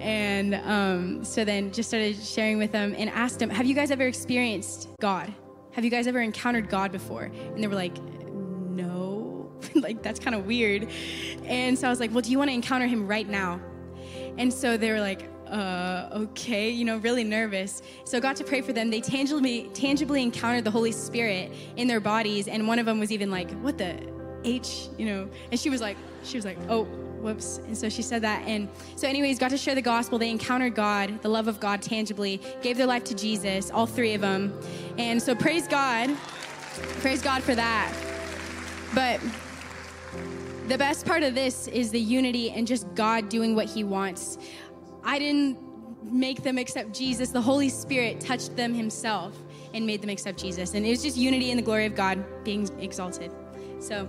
And 0.00 0.54
um, 0.54 1.22
so 1.22 1.44
then 1.44 1.70
just 1.70 1.90
started 1.90 2.16
sharing 2.16 2.56
with 2.56 2.72
them 2.72 2.94
and 2.96 3.10
asked 3.10 3.40
them, 3.40 3.50
Have 3.50 3.66
you 3.66 3.74
guys 3.74 3.90
ever 3.90 4.06
experienced 4.06 4.88
God? 5.00 5.34
Have 5.72 5.84
you 5.84 5.90
guys 5.90 6.06
ever 6.06 6.20
encountered 6.20 6.70
God 6.70 6.92
before? 6.92 7.24
And 7.24 7.62
they 7.62 7.66
were 7.66 7.74
like, 7.74 7.98
No. 8.32 9.52
like, 9.74 10.02
that's 10.02 10.18
kind 10.18 10.34
of 10.34 10.46
weird. 10.46 10.88
And 11.44 11.78
so 11.78 11.88
I 11.88 11.90
was 11.90 12.00
like, 12.00 12.10
Well, 12.10 12.22
do 12.22 12.30
you 12.30 12.38
want 12.38 12.48
to 12.48 12.54
encounter 12.54 12.86
him 12.86 13.06
right 13.06 13.28
now? 13.28 13.60
And 14.38 14.50
so 14.50 14.78
they 14.78 14.90
were 14.92 15.00
like, 15.00 15.28
uh, 15.52 16.08
okay, 16.12 16.70
you 16.70 16.84
know, 16.84 16.96
really 16.96 17.24
nervous. 17.24 17.82
So 18.04 18.16
I 18.16 18.20
got 18.20 18.36
to 18.36 18.44
pray 18.44 18.62
for 18.62 18.72
them. 18.72 18.90
They 18.90 19.02
tangibly, 19.02 19.68
tangibly 19.74 20.22
encountered 20.22 20.64
the 20.64 20.70
Holy 20.70 20.92
Spirit 20.92 21.52
in 21.76 21.86
their 21.86 22.00
bodies, 22.00 22.48
and 22.48 22.66
one 22.66 22.78
of 22.78 22.86
them 22.86 22.98
was 22.98 23.12
even 23.12 23.30
like, 23.30 23.50
"What 23.60 23.76
the 23.76 23.96
H?" 24.44 24.88
You 24.96 25.06
know, 25.06 25.28
and 25.50 25.60
she 25.60 25.68
was 25.68 25.80
like, 25.80 25.98
she 26.24 26.38
was 26.38 26.46
like, 26.46 26.56
"Oh, 26.70 26.84
whoops." 27.20 27.58
And 27.58 27.76
so 27.76 27.90
she 27.90 28.00
said 28.00 28.22
that, 28.22 28.42
and 28.46 28.68
so 28.96 29.06
anyways, 29.06 29.38
got 29.38 29.50
to 29.50 29.58
share 29.58 29.74
the 29.74 29.82
gospel. 29.82 30.18
They 30.18 30.30
encountered 30.30 30.74
God, 30.74 31.20
the 31.20 31.28
love 31.28 31.48
of 31.48 31.60
God, 31.60 31.82
tangibly, 31.82 32.40
gave 32.62 32.78
their 32.78 32.86
life 32.86 33.04
to 33.04 33.14
Jesus, 33.14 33.70
all 33.70 33.86
three 33.86 34.14
of 34.14 34.22
them, 34.22 34.58
and 34.96 35.22
so 35.22 35.34
praise 35.34 35.68
God, 35.68 36.16
praise 37.00 37.20
God 37.20 37.42
for 37.42 37.54
that. 37.54 37.92
But 38.94 39.20
the 40.68 40.78
best 40.78 41.04
part 41.04 41.22
of 41.22 41.34
this 41.34 41.68
is 41.68 41.90
the 41.90 42.00
unity 42.00 42.50
and 42.50 42.66
just 42.66 42.86
God 42.94 43.28
doing 43.28 43.54
what 43.54 43.66
He 43.66 43.84
wants. 43.84 44.38
I 45.04 45.18
didn't 45.18 45.58
make 46.04 46.42
them 46.42 46.58
accept 46.58 46.92
Jesus, 46.92 47.30
the 47.30 47.40
Holy 47.40 47.68
Spirit 47.68 48.20
touched 48.20 48.56
them 48.56 48.74
Himself 48.74 49.36
and 49.74 49.86
made 49.86 50.02
them 50.02 50.10
accept 50.10 50.38
Jesus. 50.38 50.74
And 50.74 50.84
it 50.84 50.90
was 50.90 51.02
just 51.02 51.16
unity 51.16 51.50
and 51.50 51.58
the 51.58 51.62
glory 51.62 51.86
of 51.86 51.94
God 51.94 52.24
being 52.44 52.68
exalted. 52.80 53.30
So, 53.80 54.08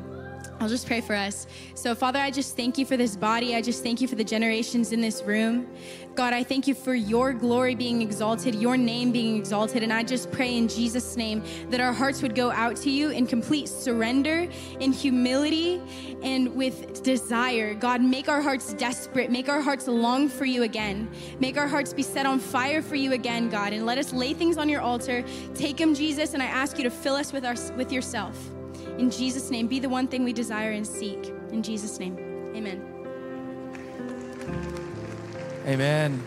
I'll 0.63 0.69
just 0.69 0.87
pray 0.87 1.01
for 1.01 1.13
us. 1.13 1.45
So, 1.75 1.93
Father, 1.93 2.19
I 2.19 2.31
just 2.31 2.55
thank 2.55 2.77
you 2.77 2.85
for 2.85 2.95
this 2.95 3.17
body. 3.17 3.53
I 3.53 3.61
just 3.61 3.83
thank 3.83 3.99
you 3.99 4.07
for 4.07 4.15
the 4.15 4.23
generations 4.23 4.93
in 4.93 5.01
this 5.01 5.21
room. 5.21 5.67
God, 6.15 6.31
I 6.31 6.41
thank 6.41 6.67
you 6.67 6.73
for 6.73 6.93
your 6.95 7.33
glory 7.33 7.75
being 7.75 8.01
exalted, 8.01 8.55
your 8.55 8.77
name 8.77 9.11
being 9.11 9.35
exalted. 9.35 9.83
And 9.83 9.91
I 9.91 10.03
just 10.03 10.31
pray 10.31 10.55
in 10.55 10.69
Jesus' 10.69 11.17
name 11.17 11.43
that 11.69 11.81
our 11.81 11.91
hearts 11.91 12.21
would 12.21 12.33
go 12.33 12.49
out 12.49 12.77
to 12.77 12.89
you 12.89 13.09
in 13.09 13.27
complete 13.27 13.67
surrender, 13.67 14.47
in 14.79 14.93
humility, 14.93 15.81
and 16.21 16.55
with 16.55 17.03
desire. 17.03 17.73
God, 17.73 18.01
make 18.01 18.29
our 18.29 18.41
hearts 18.41 18.73
desperate. 18.75 19.29
Make 19.29 19.49
our 19.49 19.59
hearts 19.59 19.89
long 19.89 20.29
for 20.29 20.45
you 20.45 20.63
again. 20.63 21.11
Make 21.41 21.57
our 21.57 21.67
hearts 21.67 21.91
be 21.91 22.03
set 22.03 22.25
on 22.25 22.39
fire 22.39 22.81
for 22.81 22.95
you 22.95 23.11
again, 23.11 23.49
God. 23.49 23.73
And 23.73 23.85
let 23.85 23.97
us 23.97 24.13
lay 24.13 24.33
things 24.33 24.57
on 24.57 24.69
your 24.69 24.79
altar. 24.79 25.25
Take 25.55 25.75
them, 25.75 25.93
Jesus, 25.93 26.33
and 26.33 26.41
I 26.41 26.45
ask 26.45 26.77
you 26.77 26.85
to 26.85 26.89
fill 26.89 27.15
us 27.15 27.33
with, 27.33 27.43
our, 27.43 27.55
with 27.75 27.91
yourself. 27.91 28.37
In 28.97 29.09
Jesus' 29.09 29.49
name, 29.49 29.67
be 29.67 29.79
the 29.79 29.89
one 29.89 30.07
thing 30.07 30.23
we 30.23 30.33
desire 30.33 30.71
and 30.71 30.85
seek. 30.85 31.33
In 31.51 31.63
Jesus' 31.63 31.99
name, 31.99 32.17
amen. 32.55 32.81
Amen. 35.65 36.23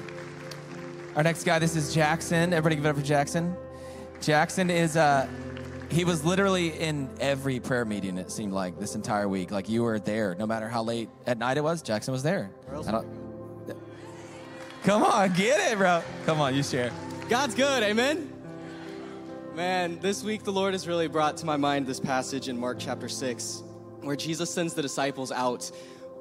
Our 1.14 1.22
next 1.22 1.44
guy, 1.44 1.58
this 1.58 1.76
is 1.76 1.94
Jackson. 1.94 2.52
Everybody 2.52 2.76
give 2.76 2.86
it 2.86 2.88
up 2.90 2.96
for 2.96 3.02
Jackson. 3.02 3.56
Jackson 4.20 4.70
is, 4.70 4.96
uh, 4.96 5.28
he 5.90 6.04
was 6.04 6.24
literally 6.24 6.68
in 6.78 7.08
every 7.20 7.60
prayer 7.60 7.84
meeting, 7.84 8.18
it 8.18 8.30
seemed 8.30 8.52
like, 8.52 8.78
this 8.78 8.94
entire 8.94 9.28
week. 9.28 9.50
Like 9.50 9.68
you 9.68 9.82
were 9.82 9.98
there, 9.98 10.34
no 10.34 10.46
matter 10.46 10.68
how 10.68 10.82
late 10.82 11.08
at 11.26 11.38
night 11.38 11.56
it 11.58 11.64
was, 11.64 11.82
Jackson 11.82 12.12
was 12.12 12.22
there. 12.22 12.50
I 12.70 12.90
don't- 12.90 13.06
Come 14.82 15.02
on, 15.02 15.32
get 15.32 15.72
it, 15.72 15.78
bro. 15.78 16.02
Come 16.26 16.40
on, 16.40 16.54
you 16.54 16.62
share. 16.62 16.92
God's 17.28 17.54
good, 17.56 17.82
amen? 17.82 18.32
Man, 19.56 19.98
this 20.00 20.22
week 20.22 20.42
the 20.44 20.52
Lord 20.52 20.74
has 20.74 20.86
really 20.86 21.08
brought 21.08 21.38
to 21.38 21.46
my 21.46 21.56
mind 21.56 21.86
this 21.86 21.98
passage 21.98 22.48
in 22.48 22.60
Mark 22.60 22.76
chapter 22.78 23.08
6, 23.08 23.62
where 24.02 24.14
Jesus 24.14 24.50
sends 24.50 24.74
the 24.74 24.82
disciples 24.82 25.32
out 25.32 25.70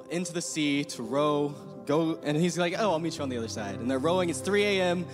into 0.10 0.32
the 0.32 0.42
sea 0.42 0.86
to 0.86 1.04
row, 1.04 1.54
go, 1.86 2.18
and 2.24 2.38
he's 2.38 2.58
like, 2.58 2.76
Oh, 2.80 2.92
I'll 2.92 3.00
meet 3.00 3.18
you 3.18 3.24
on 3.24 3.28
the 3.28 3.36
other 3.36 3.50
side. 3.50 3.76
And 3.76 3.92
they're 3.92 4.00
rowing, 4.00 4.30
it's 4.30 4.40
3 4.40 4.64
a.m., 4.64 5.06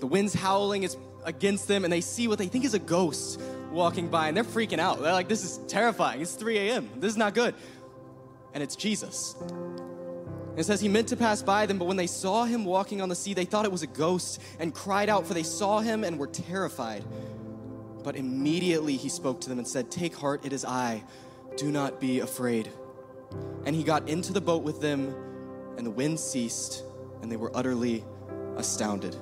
the 0.00 0.08
wind's 0.08 0.34
howling, 0.34 0.82
it's 0.82 0.96
against 1.24 1.68
them, 1.68 1.84
and 1.84 1.92
they 1.92 2.00
see 2.00 2.26
what 2.26 2.38
they 2.38 2.48
think 2.48 2.64
is 2.64 2.74
a 2.74 2.80
ghost 2.80 3.40
walking 3.70 4.08
by, 4.08 4.26
and 4.26 4.36
they're 4.36 4.42
freaking 4.42 4.80
out. 4.80 5.00
They're 5.00 5.12
like, 5.12 5.28
This 5.28 5.44
is 5.44 5.60
terrifying. 5.68 6.20
It's 6.20 6.34
3 6.34 6.58
a.m., 6.58 6.90
this 6.96 7.12
is 7.12 7.16
not 7.16 7.34
good. 7.34 7.54
And 8.52 8.64
it's 8.64 8.74
Jesus. 8.74 9.36
It 10.56 10.64
says 10.64 10.80
he 10.80 10.88
meant 10.88 11.06
to 11.08 11.16
pass 11.16 11.40
by 11.40 11.66
them, 11.66 11.78
but 11.78 11.84
when 11.84 11.96
they 11.96 12.08
saw 12.08 12.46
him 12.46 12.64
walking 12.64 13.00
on 13.00 13.08
the 13.08 13.14
sea, 13.14 13.32
they 13.32 13.44
thought 13.44 13.64
it 13.64 13.70
was 13.70 13.84
a 13.84 13.86
ghost 13.86 14.42
and 14.58 14.74
cried 14.74 15.08
out, 15.08 15.24
for 15.24 15.34
they 15.34 15.44
saw 15.44 15.78
him 15.78 16.02
and 16.02 16.18
were 16.18 16.26
terrified. 16.26 17.04
But 18.02 18.16
immediately 18.16 18.96
he 18.96 19.08
spoke 19.08 19.40
to 19.42 19.48
them 19.48 19.58
and 19.58 19.66
said, 19.66 19.90
Take 19.90 20.16
heart, 20.16 20.44
it 20.44 20.52
is 20.52 20.64
I. 20.64 21.04
Do 21.56 21.70
not 21.70 22.00
be 22.00 22.20
afraid. 22.20 22.70
And 23.64 23.76
he 23.76 23.82
got 23.82 24.08
into 24.08 24.32
the 24.32 24.40
boat 24.40 24.62
with 24.62 24.80
them, 24.80 25.14
and 25.76 25.86
the 25.86 25.90
wind 25.90 26.18
ceased, 26.18 26.82
and 27.22 27.30
they 27.30 27.36
were 27.36 27.54
utterly 27.54 28.04
astounded. 28.56 29.16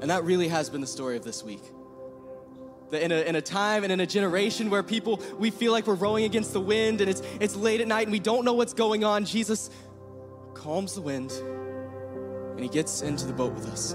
And 0.00 0.10
that 0.10 0.24
really 0.24 0.48
has 0.48 0.70
been 0.70 0.80
the 0.80 0.86
story 0.86 1.16
of 1.16 1.24
this 1.24 1.42
week. 1.42 1.62
That 2.90 3.02
in 3.02 3.12
a, 3.12 3.20
in 3.20 3.36
a 3.36 3.42
time 3.42 3.84
and 3.84 3.92
in 3.92 4.00
a 4.00 4.06
generation 4.06 4.70
where 4.70 4.82
people, 4.82 5.20
we 5.38 5.50
feel 5.50 5.72
like 5.72 5.86
we're 5.86 5.94
rowing 5.94 6.24
against 6.24 6.52
the 6.52 6.60
wind 6.60 7.00
and 7.00 7.08
it's, 7.08 7.22
it's 7.38 7.54
late 7.54 7.80
at 7.80 7.86
night 7.86 8.02
and 8.02 8.12
we 8.12 8.18
don't 8.18 8.44
know 8.44 8.54
what's 8.54 8.74
going 8.74 9.04
on, 9.04 9.24
Jesus 9.24 9.70
calms 10.54 10.94
the 10.94 11.00
wind 11.00 11.30
and 11.30 12.60
he 12.60 12.68
gets 12.68 13.02
into 13.02 13.26
the 13.26 13.32
boat 13.32 13.52
with 13.54 13.66
us. 13.68 13.94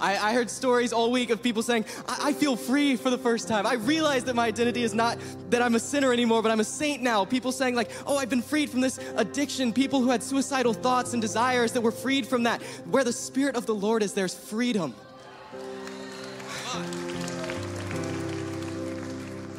I, 0.00 0.16
I 0.16 0.34
heard 0.34 0.50
stories 0.50 0.92
all 0.92 1.10
week 1.10 1.30
of 1.30 1.42
people 1.42 1.62
saying, 1.62 1.84
I, 2.06 2.28
I 2.28 2.32
feel 2.32 2.56
free 2.56 2.96
for 2.96 3.10
the 3.10 3.18
first 3.18 3.48
time. 3.48 3.66
I 3.66 3.74
realize 3.74 4.24
that 4.24 4.34
my 4.34 4.46
identity 4.46 4.82
is 4.82 4.94
not 4.94 5.18
that 5.50 5.62
I'm 5.62 5.74
a 5.74 5.80
sinner 5.80 6.12
anymore, 6.12 6.42
but 6.42 6.50
I'm 6.50 6.60
a 6.60 6.64
saint 6.64 7.02
now. 7.02 7.24
People 7.24 7.52
saying, 7.52 7.74
like, 7.74 7.90
oh, 8.06 8.18
I've 8.18 8.28
been 8.28 8.42
freed 8.42 8.70
from 8.70 8.80
this 8.80 8.98
addiction. 9.16 9.72
People 9.72 10.00
who 10.00 10.10
had 10.10 10.22
suicidal 10.22 10.74
thoughts 10.74 11.12
and 11.12 11.22
desires 11.22 11.72
that 11.72 11.80
were 11.80 11.92
freed 11.92 12.26
from 12.26 12.42
that. 12.44 12.62
Where 12.90 13.04
the 13.04 13.12
Spirit 13.12 13.56
of 13.56 13.66
the 13.66 13.74
Lord 13.74 14.02
is, 14.02 14.12
there's 14.12 14.34
freedom. 14.34 14.94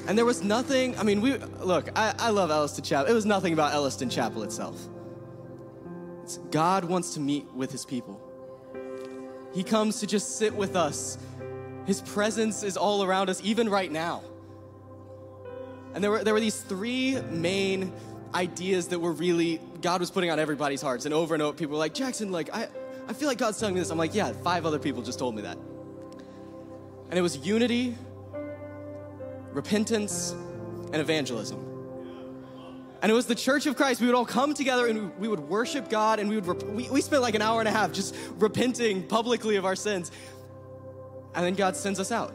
And 0.07 0.17
there 0.17 0.25
was 0.25 0.43
nothing, 0.43 0.97
I 0.99 1.03
mean, 1.03 1.19
we, 1.19 1.37
look, 1.63 1.89
I, 1.97 2.13
I 2.19 2.29
love 2.29 2.51
Elliston 2.51 2.83
Chapel. 2.83 3.09
It 3.09 3.15
was 3.15 3.25
nothing 3.25 3.53
about 3.53 3.73
Elliston 3.73 4.09
Chapel 4.09 4.43
itself. 4.43 4.79
It's 6.23 6.37
God 6.51 6.85
wants 6.85 7.13
to 7.15 7.19
meet 7.19 7.51
with 7.53 7.71
his 7.71 7.85
people. 7.85 8.21
He 9.55 9.63
comes 9.63 10.01
to 10.01 10.07
just 10.07 10.37
sit 10.37 10.53
with 10.53 10.75
us. 10.75 11.17
His 11.85 12.01
presence 12.01 12.61
is 12.61 12.75
all 12.75 13.03
around 13.03 13.29
us, 13.29 13.39
even 13.41 13.69
right 13.69 13.89
now. 13.89 14.21
And 15.93 16.03
there 16.03 16.11
were, 16.11 16.23
there 16.25 16.33
were 16.33 16.41
these 16.41 16.59
three 16.59 17.17
main 17.31 17.93
ideas 18.33 18.89
that 18.89 18.99
were 18.99 19.13
really, 19.13 19.61
God 19.81 20.01
was 20.01 20.11
putting 20.11 20.29
on 20.29 20.39
everybody's 20.39 20.81
hearts. 20.81 21.05
And 21.05 21.13
over 21.13 21.33
and 21.33 21.41
over, 21.41 21.55
people 21.55 21.73
were 21.73 21.79
like, 21.79 21.93
Jackson, 21.93 22.33
like, 22.33 22.53
I, 22.53 22.67
I 23.07 23.13
feel 23.13 23.29
like 23.29 23.37
God's 23.37 23.57
telling 23.57 23.75
me 23.75 23.79
this. 23.79 23.91
I'm 23.91 23.97
like, 23.97 24.13
yeah, 24.13 24.33
five 24.33 24.65
other 24.65 24.77
people 24.77 25.01
just 25.01 25.19
told 25.19 25.33
me 25.35 25.43
that. 25.43 25.57
And 27.09 27.17
it 27.17 27.21
was 27.21 27.37
unity, 27.37 27.95
repentance, 29.53 30.31
and 30.31 30.95
evangelism. 30.95 31.74
And 33.01 33.11
it 33.11 33.15
was 33.15 33.25
the 33.25 33.35
church 33.35 33.65
of 33.65 33.75
Christ. 33.75 34.01
We 34.01 34.07
would 34.07 34.15
all 34.15 34.25
come 34.25 34.53
together 34.53 34.87
and 34.87 35.17
we 35.19 35.27
would 35.27 35.41
worship 35.41 35.89
God 35.89 36.19
and 36.19 36.29
we 36.29 36.35
would, 36.35 36.47
rep- 36.47 36.63
we, 36.63 36.89
we 36.89 37.01
spent 37.01 37.21
like 37.21 37.35
an 37.35 37.41
hour 37.41 37.59
and 37.59 37.67
a 37.67 37.71
half 37.71 37.91
just 37.91 38.15
repenting 38.37 39.03
publicly 39.03 39.57
of 39.57 39.65
our 39.65 39.75
sins. 39.75 40.11
And 41.35 41.45
then 41.45 41.53
God 41.53 41.75
sends 41.75 41.99
us 41.99 42.11
out. 42.11 42.33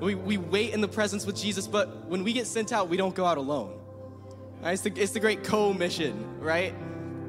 We, 0.00 0.14
we 0.14 0.36
wait 0.36 0.74
in 0.74 0.80
the 0.80 0.88
presence 0.88 1.26
with 1.26 1.36
Jesus, 1.36 1.66
but 1.66 2.06
when 2.06 2.22
we 2.22 2.32
get 2.32 2.46
sent 2.46 2.72
out, 2.72 2.88
we 2.88 2.96
don't 2.96 3.14
go 3.14 3.24
out 3.24 3.38
alone. 3.38 3.80
Right? 4.62 4.72
It's, 4.72 4.82
the, 4.82 4.92
it's 4.94 5.12
the 5.12 5.20
great 5.20 5.42
commission, 5.42 6.40
right? 6.40 6.74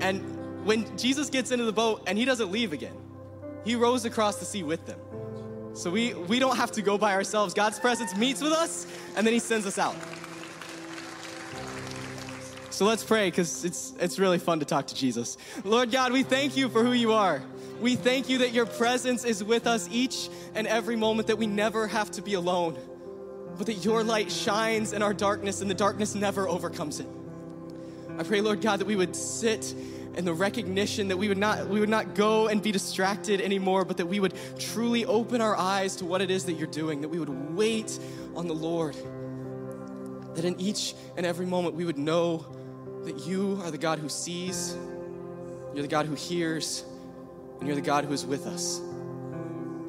And 0.02 0.66
when 0.66 0.98
Jesus 0.98 1.30
gets 1.30 1.52
into 1.52 1.66
the 1.66 1.72
boat 1.72 2.04
and 2.06 2.18
he 2.18 2.26
doesn't 2.26 2.52
leave 2.52 2.74
again, 2.74 2.96
he 3.66 3.76
rows 3.76 4.06
across 4.06 4.36
the 4.38 4.46
sea 4.46 4.64
with 4.64 4.86
them. 4.86 5.00
So 5.74 5.90
we, 5.90 6.14
we 6.14 6.40
don't 6.40 6.58
have 6.58 6.72
to 6.74 6.82
go 6.82 6.98
by 6.98 7.14
ourselves. 7.14 7.54
God's 7.54 7.80
presence 7.80 8.16
meets 8.16 8.42
with 8.42 8.52
us 8.52 8.86
and 9.16 9.26
then 9.26 9.34
he 9.34 9.40
sends 9.40 9.66
us 9.66 9.78
out. 9.78 9.96
So 12.80 12.86
let's 12.86 13.04
pray 13.04 13.28
because 13.28 13.66
it's, 13.66 13.94
it's 14.00 14.20
really 14.20 14.40
fun 14.40 14.62
to 14.62 14.66
talk 14.66 14.88
to 14.88 14.96
Jesus. 14.96 15.38
Lord 15.66 15.92
God, 15.92 16.14
we 16.14 16.24
thank 16.24 16.56
you 16.56 16.70
for 16.70 16.82
who 16.82 16.94
you 16.94 17.12
are. 17.12 17.44
We 17.82 17.98
thank 17.98 18.30
you 18.30 18.38
that 18.38 18.54
your 18.54 18.66
presence 18.66 19.26
is 19.26 19.44
with 19.44 19.68
us 19.68 19.90
each 19.92 20.30
and 20.56 20.66
every 20.66 20.96
moment, 20.96 21.28
that 21.28 21.38
we 21.38 21.46
never 21.46 21.88
have 21.88 22.10
to 22.12 22.22
be 22.22 22.36
alone, 22.36 22.80
but 23.58 23.66
that 23.66 23.84
your 23.84 24.02
light 24.02 24.32
shines 24.32 24.94
in 24.94 25.04
our 25.04 25.14
darkness 25.14 25.60
and 25.60 25.70
the 25.70 25.76
darkness 25.76 26.16
never 26.16 26.48
overcomes 26.48 27.02
it. 27.02 27.08
I 28.18 28.24
pray, 28.24 28.40
Lord 28.40 28.62
God, 28.62 28.80
that 28.80 28.88
we 28.88 28.96
would 28.96 29.14
sit 29.14 29.76
in 30.16 30.24
the 30.24 30.34
recognition 30.34 31.10
that 31.10 31.18
we 31.18 31.28
would 31.28 31.38
not 31.38 31.68
we 31.68 31.82
would 31.82 31.90
not 31.90 32.16
go 32.16 32.48
and 32.48 32.64
be 32.64 32.72
distracted 32.72 33.42
anymore, 33.42 33.84
but 33.84 33.98
that 33.98 34.06
we 34.06 34.22
would 34.22 34.36
truly 34.58 35.04
open 35.04 35.42
our 35.42 35.58
eyes 35.58 35.98
to 35.98 36.06
what 36.06 36.22
it 36.22 36.32
is 36.32 36.46
that 36.46 36.54
you're 36.54 36.66
doing, 36.66 37.02
that 37.02 37.10
we 37.10 37.20
would 37.20 37.58
wait 37.58 38.00
on 38.38 38.48
the 38.48 38.56
Lord. 38.56 38.96
That 40.36 40.46
in 40.46 40.58
each 40.62 40.96
and 41.18 41.26
every 41.26 41.46
moment 41.46 41.76
we 41.76 41.84
would 41.84 41.98
know 41.98 42.46
that 43.04 43.26
you 43.26 43.60
are 43.64 43.72
the 43.72 43.78
God 43.78 44.00
who 44.00 44.10
sees, 44.10 44.76
you're 45.74 45.82
the 45.82 45.88
God 45.88 46.06
who 46.06 46.16
hears, 46.16 46.84
and 47.60 47.68
you're 47.68 47.76
the 47.76 47.82
God 47.82 48.06
who 48.06 48.14
is 48.14 48.26
with 48.26 48.46
us. 48.46 48.80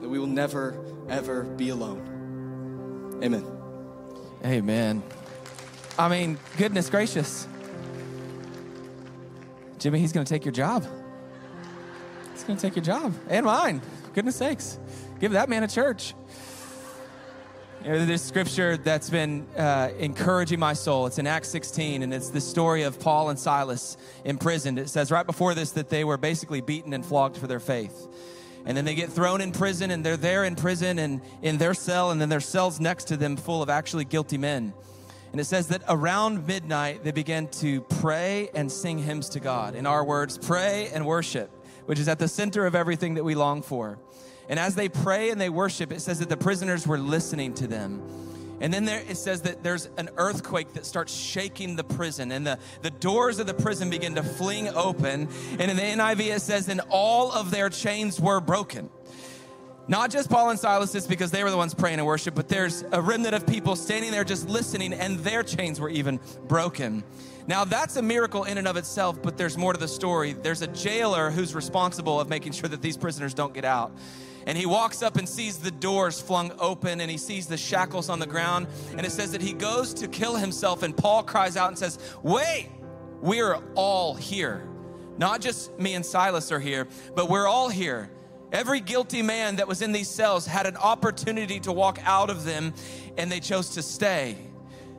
That 0.00 0.08
we 0.08 0.18
will 0.18 0.26
never, 0.26 0.82
ever 1.08 1.44
be 1.44 1.70
alone. 1.70 3.20
Amen. 3.22 3.46
Amen. 4.44 5.02
I 5.98 6.08
mean, 6.08 6.38
goodness 6.56 6.88
gracious. 6.88 7.46
Jimmy, 9.78 9.98
he's 9.98 10.12
going 10.12 10.24
to 10.24 10.32
take 10.32 10.44
your 10.44 10.52
job. 10.52 10.86
He's 12.32 12.44
going 12.44 12.56
to 12.56 12.62
take 12.62 12.76
your 12.76 12.84
job 12.84 13.14
and 13.28 13.46
mine. 13.46 13.82
Goodness 14.14 14.36
sakes. 14.36 14.78
Give 15.20 15.32
that 15.32 15.48
man 15.48 15.62
a 15.62 15.68
church. 15.68 16.14
You 17.82 17.92
know, 17.92 18.04
this 18.04 18.22
scripture 18.22 18.76
that's 18.76 19.08
been 19.08 19.46
uh, 19.56 19.88
encouraging 19.98 20.60
my 20.60 20.74
soul. 20.74 21.06
It's 21.06 21.18
in 21.18 21.26
Acts 21.26 21.48
16, 21.48 22.02
and 22.02 22.12
it's 22.12 22.28
the 22.28 22.40
story 22.40 22.82
of 22.82 23.00
Paul 23.00 23.30
and 23.30 23.38
Silas 23.38 23.96
imprisoned. 24.22 24.78
It 24.78 24.90
says 24.90 25.10
right 25.10 25.24
before 25.24 25.54
this 25.54 25.70
that 25.70 25.88
they 25.88 26.04
were 26.04 26.18
basically 26.18 26.60
beaten 26.60 26.92
and 26.92 27.04
flogged 27.04 27.38
for 27.38 27.46
their 27.46 27.58
faith. 27.58 28.06
And 28.66 28.76
then 28.76 28.84
they 28.84 28.94
get 28.94 29.08
thrown 29.08 29.40
in 29.40 29.50
prison, 29.50 29.90
and 29.90 30.04
they're 30.04 30.18
there 30.18 30.44
in 30.44 30.56
prison 30.56 30.98
and 30.98 31.22
in 31.40 31.56
their 31.56 31.72
cell, 31.72 32.10
and 32.10 32.20
then 32.20 32.28
their 32.28 32.40
cells 32.40 32.80
next 32.80 33.04
to 33.04 33.16
them 33.16 33.38
full 33.38 33.62
of 33.62 33.70
actually 33.70 34.04
guilty 34.04 34.36
men. 34.36 34.74
And 35.32 35.40
it 35.40 35.44
says 35.44 35.68
that 35.68 35.80
around 35.88 36.46
midnight, 36.46 37.02
they 37.02 37.12
began 37.12 37.48
to 37.48 37.80
pray 37.80 38.50
and 38.54 38.70
sing 38.70 38.98
hymns 38.98 39.30
to 39.30 39.40
God. 39.40 39.74
In 39.74 39.86
our 39.86 40.04
words, 40.04 40.36
pray 40.36 40.90
and 40.92 41.06
worship, 41.06 41.50
which 41.86 41.98
is 41.98 42.08
at 42.08 42.18
the 42.18 42.28
center 42.28 42.66
of 42.66 42.74
everything 42.74 43.14
that 43.14 43.24
we 43.24 43.34
long 43.34 43.62
for. 43.62 43.98
And 44.50 44.58
as 44.58 44.74
they 44.74 44.88
pray 44.88 45.30
and 45.30 45.40
they 45.40 45.48
worship, 45.48 45.92
it 45.92 46.00
says 46.00 46.18
that 46.18 46.28
the 46.28 46.36
prisoners 46.36 46.84
were 46.84 46.98
listening 46.98 47.54
to 47.54 47.68
them. 47.68 48.02
And 48.60 48.74
then 48.74 48.84
there, 48.84 49.00
it 49.08 49.16
says 49.16 49.42
that 49.42 49.62
there's 49.62 49.88
an 49.96 50.10
earthquake 50.16 50.74
that 50.74 50.84
starts 50.84 51.14
shaking 51.14 51.76
the 51.76 51.84
prison, 51.84 52.30
and 52.30 52.46
the, 52.46 52.58
the 52.82 52.90
doors 52.90 53.38
of 53.38 53.46
the 53.46 53.54
prison 53.54 53.88
begin 53.88 54.16
to 54.16 54.22
fling 54.22 54.68
open. 54.68 55.28
And 55.52 55.70
in 55.70 55.76
the 55.76 55.82
NIV, 55.82 56.36
it 56.36 56.42
says, 56.42 56.68
and 56.68 56.82
all 56.90 57.32
of 57.32 57.50
their 57.50 57.70
chains 57.70 58.20
were 58.20 58.40
broken. 58.40 58.90
Not 59.90 60.12
just 60.12 60.30
Paul 60.30 60.50
and 60.50 60.58
Silas, 60.58 60.94
it's 60.94 61.08
because 61.08 61.32
they 61.32 61.42
were 61.42 61.50
the 61.50 61.56
ones 61.56 61.74
praying 61.74 61.98
and 61.98 62.06
worship, 62.06 62.36
but 62.36 62.48
there's 62.48 62.84
a 62.92 63.02
remnant 63.02 63.34
of 63.34 63.44
people 63.44 63.74
standing 63.74 64.12
there 64.12 64.22
just 64.22 64.48
listening, 64.48 64.92
and 64.92 65.18
their 65.18 65.42
chains 65.42 65.80
were 65.80 65.88
even 65.88 66.20
broken. 66.46 67.02
Now, 67.48 67.64
that's 67.64 67.96
a 67.96 68.02
miracle 68.02 68.44
in 68.44 68.56
and 68.56 68.68
of 68.68 68.76
itself, 68.76 69.20
but 69.20 69.36
there's 69.36 69.58
more 69.58 69.72
to 69.72 69.80
the 69.80 69.88
story. 69.88 70.32
There's 70.32 70.62
a 70.62 70.68
jailer 70.68 71.32
who's 71.32 71.56
responsible 71.56 72.20
of 72.20 72.28
making 72.28 72.52
sure 72.52 72.68
that 72.68 72.82
these 72.82 72.96
prisoners 72.96 73.34
don't 73.34 73.52
get 73.52 73.64
out. 73.64 73.90
And 74.46 74.56
he 74.56 74.64
walks 74.64 75.02
up 75.02 75.16
and 75.16 75.28
sees 75.28 75.58
the 75.58 75.72
doors 75.72 76.20
flung 76.20 76.52
open 76.60 77.00
and 77.00 77.10
he 77.10 77.18
sees 77.18 77.48
the 77.48 77.56
shackles 77.56 78.08
on 78.08 78.20
the 78.20 78.28
ground. 78.28 78.68
And 78.96 79.04
it 79.04 79.10
says 79.10 79.32
that 79.32 79.42
he 79.42 79.52
goes 79.52 79.92
to 79.94 80.06
kill 80.06 80.36
himself. 80.36 80.84
And 80.84 80.96
Paul 80.96 81.24
cries 81.24 81.56
out 81.56 81.68
and 81.68 81.76
says, 81.76 81.98
Wait, 82.22 82.68
we're 83.20 83.56
all 83.74 84.14
here. 84.14 84.68
Not 85.18 85.40
just 85.40 85.76
me 85.80 85.94
and 85.94 86.06
Silas 86.06 86.52
are 86.52 86.60
here, 86.60 86.86
but 87.16 87.28
we're 87.28 87.48
all 87.48 87.68
here. 87.68 88.10
Every 88.52 88.80
guilty 88.80 89.22
man 89.22 89.56
that 89.56 89.68
was 89.68 89.80
in 89.80 89.92
these 89.92 90.08
cells 90.08 90.46
had 90.46 90.66
an 90.66 90.76
opportunity 90.76 91.60
to 91.60 91.72
walk 91.72 91.98
out 92.04 92.30
of 92.30 92.44
them, 92.44 92.74
and 93.16 93.30
they 93.30 93.40
chose 93.40 93.70
to 93.70 93.82
stay. 93.82 94.36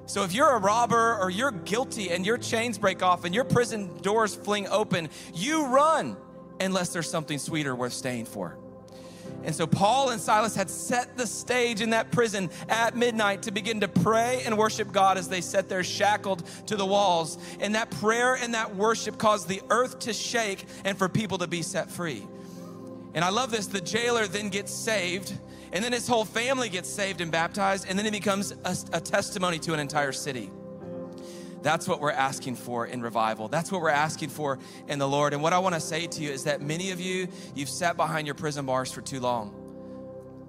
So 0.06 0.24
if 0.24 0.34
you're 0.34 0.50
a 0.50 0.60
robber 0.60 1.18
or 1.20 1.30
you're 1.30 1.52
guilty 1.52 2.10
and 2.12 2.26
your 2.26 2.38
chains 2.38 2.78
break 2.78 3.02
off 3.02 3.24
and 3.24 3.34
your 3.34 3.46
prison 3.46 3.98
doors 4.02 4.36
fling 4.36 4.68
open, 4.68 5.10
you 5.34 5.68
run 5.68 6.18
unless 6.60 6.90
there's 6.90 7.10
something 7.10 7.38
sweeter 7.38 7.76
worth 7.76 7.94
staying 7.94 8.26
for. 8.26 8.58
And 9.44 9.56
so 9.56 9.66
Paul 9.66 10.10
and 10.10 10.22
Silas 10.22 10.56
had 10.56 10.70
set 10.70 11.18
the 11.18 11.26
stage 11.26 11.82
in 11.82 11.92
that 11.92 12.12
prison 12.12 12.50
at 12.70 12.96
midnight 12.96 13.44
to 13.44 13.52
begin 13.52 13.80
to 13.80 13.88
pray 13.88 14.42
and 14.46 14.58
worship 14.58 14.92
God 14.92 15.18
as 15.18 15.30
they 15.30 15.42
sat 15.42 15.70
there 15.70 15.84
shackled 15.84 16.44
to 16.68 16.76
the 16.76 16.86
walls. 16.86 17.38
And 17.60 17.76
that 17.76 17.90
prayer 17.90 18.36
and 18.36 18.54
that 18.54 18.76
worship 18.76 19.18
caused 19.18 19.48
the 19.48 19.62
earth 19.70 20.00
to 20.00 20.14
shake 20.14 20.66
and 20.84 20.98
for 20.98 21.10
people 21.10 21.40
to 21.40 21.48
be 21.48 21.62
set 21.62 21.90
free. 21.90 22.28
And 23.14 23.24
I 23.26 23.30
love 23.30 23.52
this. 23.52 23.68
The 23.68 23.82
jailer 23.82 24.28
then 24.28 24.50
gets 24.50 24.72
saved, 24.72 25.34
and 25.74 25.84
then 25.84 25.92
his 25.92 26.08
whole 26.08 26.26
family 26.26 26.70
gets 26.70 26.90
saved 26.90 27.22
and 27.22 27.32
baptized, 27.32 27.86
and 27.88 27.98
then 27.98 28.06
he 28.06 28.12
becomes 28.12 28.52
a, 28.52 28.76
a 28.94 29.02
testimony 29.02 29.60
to 29.60 29.74
an 29.74 29.80
entire 29.80 30.12
city. 30.12 30.50
That's 31.62 31.88
what 31.88 32.00
we're 32.00 32.12
asking 32.12 32.56
for 32.56 32.88
in 32.88 33.02
revival. 33.02 33.48
That's 33.48 33.72
what 33.72 33.82
we're 33.82 33.90
asking 33.90 34.30
for 34.30 34.58
in 34.88 34.98
the 34.98 35.08
Lord. 35.08 35.34
And 35.34 35.44
what 35.44 35.54
I 35.54 35.60
want 35.60 35.76
to 35.76 35.82
say 35.82 36.08
to 36.08 36.22
you 36.22 36.32
is 36.32 36.46
that 36.46 36.62
many 36.62 36.92
of 36.92 37.00
you, 37.00 37.28
you've 37.54 37.70
sat 37.70 37.98
behind 37.98 38.26
your 38.28 38.36
prison 38.36 38.66
bars 38.66 38.92
for 38.92 39.02
too 39.02 39.20
long. 39.20 39.56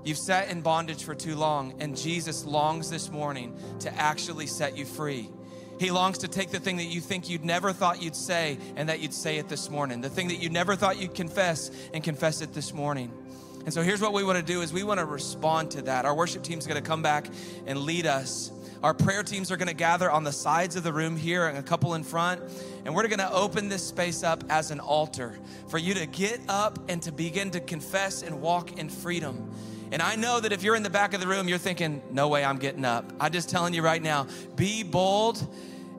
You've 0.04 0.18
sat 0.18 0.48
in 0.48 0.62
bondage 0.62 1.04
for 1.04 1.14
too 1.14 1.36
long, 1.36 1.74
and 1.80 1.96
Jesus 1.96 2.44
longs 2.44 2.90
this 2.90 3.10
morning 3.10 3.56
to 3.80 3.94
actually 3.94 4.46
set 4.46 4.76
you 4.76 4.84
free. 4.84 5.30
He 5.82 5.90
longs 5.90 6.18
to 6.18 6.28
take 6.28 6.50
the 6.50 6.60
thing 6.60 6.76
that 6.76 6.84
you 6.84 7.00
think 7.00 7.28
you'd 7.28 7.44
never 7.44 7.72
thought 7.72 8.00
you'd 8.00 8.14
say 8.14 8.56
and 8.76 8.88
that 8.88 9.00
you'd 9.00 9.12
say 9.12 9.38
it 9.38 9.48
this 9.48 9.68
morning. 9.68 10.00
The 10.00 10.08
thing 10.08 10.28
that 10.28 10.36
you 10.36 10.48
never 10.48 10.76
thought 10.76 10.96
you'd 10.96 11.14
confess 11.14 11.70
and 11.92 12.04
confess 12.04 12.40
it 12.40 12.54
this 12.54 12.72
morning. 12.72 13.10
And 13.64 13.74
so 13.74 13.82
here's 13.82 14.00
what 14.00 14.12
we 14.12 14.22
want 14.22 14.38
to 14.38 14.44
do 14.44 14.62
is 14.62 14.72
we 14.72 14.84
want 14.84 15.00
to 15.00 15.06
respond 15.06 15.72
to 15.72 15.82
that. 15.82 16.04
Our 16.04 16.14
worship 16.14 16.42
team's 16.42 16.66
going 16.66 16.80
to 16.80 16.88
come 16.88 17.02
back 17.02 17.26
and 17.66 17.80
lead 17.80 18.06
us 18.06 18.52
our 18.82 18.94
prayer 18.94 19.22
teams 19.22 19.52
are 19.52 19.56
going 19.56 19.68
to 19.68 19.74
gather 19.74 20.10
on 20.10 20.24
the 20.24 20.32
sides 20.32 20.74
of 20.74 20.82
the 20.82 20.92
room 20.92 21.16
here 21.16 21.46
and 21.46 21.56
a 21.56 21.62
couple 21.62 21.94
in 21.94 22.02
front. 22.02 22.40
And 22.84 22.96
we're 22.96 23.06
going 23.06 23.20
to 23.20 23.32
open 23.32 23.68
this 23.68 23.86
space 23.86 24.24
up 24.24 24.42
as 24.50 24.72
an 24.72 24.80
altar 24.80 25.38
for 25.68 25.78
you 25.78 25.94
to 25.94 26.06
get 26.06 26.40
up 26.48 26.80
and 26.88 27.00
to 27.02 27.12
begin 27.12 27.52
to 27.52 27.60
confess 27.60 28.24
and 28.24 28.42
walk 28.42 28.78
in 28.78 28.88
freedom. 28.88 29.52
And 29.92 30.02
I 30.02 30.16
know 30.16 30.40
that 30.40 30.52
if 30.52 30.64
you're 30.64 30.74
in 30.74 30.82
the 30.82 30.90
back 30.90 31.14
of 31.14 31.20
the 31.20 31.28
room, 31.28 31.48
you're 31.48 31.58
thinking, 31.58 32.02
no 32.10 32.26
way 32.26 32.44
I'm 32.44 32.58
getting 32.58 32.84
up. 32.84 33.12
I'm 33.20 33.30
just 33.30 33.48
telling 33.48 33.72
you 33.72 33.82
right 33.82 34.02
now 34.02 34.26
be 34.56 34.82
bold 34.82 35.46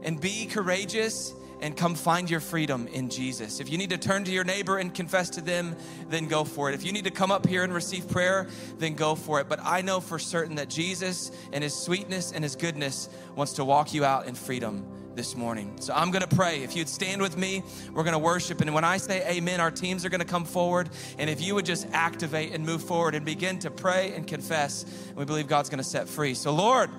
and 0.04 0.20
be 0.20 0.46
courageous 0.46 1.34
and 1.64 1.78
come 1.78 1.96
find 1.96 2.30
your 2.30 2.42
freedom 2.42 2.88
in 2.88 3.10
Jesus. 3.10 3.62
If 3.62 3.72
you 3.72 3.78
need 3.78 3.92
to 3.92 3.98
turn 3.98 4.26
to 4.26 4.32
your 4.32 4.44
neighbor 4.44 4.78
and 4.78 4.94
confess 4.94 5.30
to 5.32 5.42
them, 5.42 5.78
then 6.10 6.28
go 6.28 6.44
for 6.44 6.70
it. 6.70 6.76
If 6.76 6.84
you 6.86 6.92
need 6.92 7.06
to 7.06 7.12
come 7.12 7.32
up 7.32 7.48
here 7.48 7.64
and 7.64 7.74
receive 7.74 8.10
prayer, 8.10 8.48
then 8.80 8.96
go 8.96 9.16
for 9.16 9.40
it. 9.40 9.48
But 9.48 9.62
I 9.64 9.82
know 9.82 10.02
for 10.02 10.20
certain 10.20 10.56
that 10.56 10.70
Jesus 10.70 11.32
and 11.54 11.64
his 11.64 11.74
sweetness 11.74 12.34
and 12.34 12.44
his 12.44 12.58
goodness 12.58 13.08
wants 13.36 13.54
to 13.54 13.64
walk 13.64 13.94
you 13.94 14.04
out 14.04 14.28
in 14.28 14.36
freedom 14.36 14.86
this 15.16 15.38
morning. 15.38 15.74
So 15.80 15.94
I'm 15.94 16.12
going 16.12 16.28
to 16.28 16.36
pray. 16.36 16.64
If 16.64 16.76
you'd 16.76 16.90
stand 16.90 17.22
with 17.22 17.38
me, 17.38 17.64
we're 17.94 18.04
going 18.04 18.14
to 18.14 18.20
worship. 18.20 18.60
And 18.60 18.74
when 18.74 18.84
I 18.84 18.98
say 18.98 19.26
amen, 19.38 19.62
our 19.62 19.72
teams 19.72 20.04
are 20.04 20.10
going 20.10 20.20
to 20.20 20.28
come 20.28 20.44
forward. 20.44 20.90
And 21.18 21.30
if 21.30 21.42
you 21.42 21.56
would 21.56 21.66
just 21.66 21.88
activate 21.94 22.52
and 22.52 22.66
move 22.66 22.84
forward 22.84 23.16
and 23.16 23.26
begin 23.26 23.60
to 23.60 23.72
pray 23.72 24.14
and 24.16 24.28
confess, 24.28 24.86
we 25.16 25.24
believe 25.24 25.48
God's 25.48 25.70
going 25.70 25.78
to 25.78 25.84
set 25.84 26.10
free. 26.10 26.34
So, 26.34 26.52
Lord, 26.52 26.90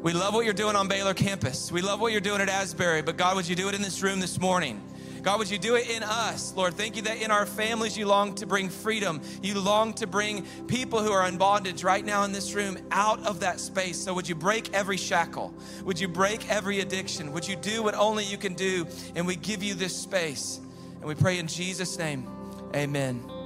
we 0.00 0.12
love 0.12 0.32
what 0.32 0.44
you're 0.44 0.54
doing 0.54 0.76
on 0.76 0.86
Baylor 0.88 1.14
campus. 1.14 1.72
We 1.72 1.82
love 1.82 2.00
what 2.00 2.12
you're 2.12 2.20
doing 2.20 2.40
at 2.40 2.48
Asbury, 2.48 3.02
but 3.02 3.16
God, 3.16 3.36
would 3.36 3.48
you 3.48 3.56
do 3.56 3.68
it 3.68 3.74
in 3.74 3.82
this 3.82 4.02
room 4.02 4.20
this 4.20 4.40
morning? 4.40 4.80
God, 5.22 5.40
would 5.40 5.50
you 5.50 5.58
do 5.58 5.74
it 5.74 5.90
in 5.90 6.02
us? 6.02 6.54
Lord, 6.54 6.74
thank 6.74 6.96
you 6.96 7.02
that 7.02 7.20
in 7.20 7.30
our 7.30 7.44
families 7.44 7.98
you 7.98 8.06
long 8.06 8.34
to 8.36 8.46
bring 8.46 8.68
freedom. 8.68 9.20
You 9.42 9.58
long 9.58 9.92
to 9.94 10.06
bring 10.06 10.46
people 10.68 11.02
who 11.02 11.10
are 11.10 11.26
in 11.26 11.36
bondage 11.36 11.82
right 11.82 12.04
now 12.04 12.22
in 12.22 12.32
this 12.32 12.54
room 12.54 12.78
out 12.92 13.26
of 13.26 13.40
that 13.40 13.58
space. 13.58 13.98
So, 13.98 14.14
would 14.14 14.28
you 14.28 14.36
break 14.36 14.72
every 14.72 14.96
shackle? 14.96 15.52
Would 15.84 15.98
you 15.98 16.08
break 16.08 16.48
every 16.48 16.80
addiction? 16.80 17.32
Would 17.32 17.48
you 17.48 17.56
do 17.56 17.82
what 17.82 17.94
only 17.94 18.24
you 18.24 18.38
can 18.38 18.54
do? 18.54 18.86
And 19.16 19.26
we 19.26 19.34
give 19.34 19.62
you 19.62 19.74
this 19.74 19.96
space. 19.96 20.60
And 21.00 21.04
we 21.04 21.14
pray 21.14 21.38
in 21.38 21.48
Jesus' 21.48 21.98
name, 21.98 22.26
amen. 22.74 23.37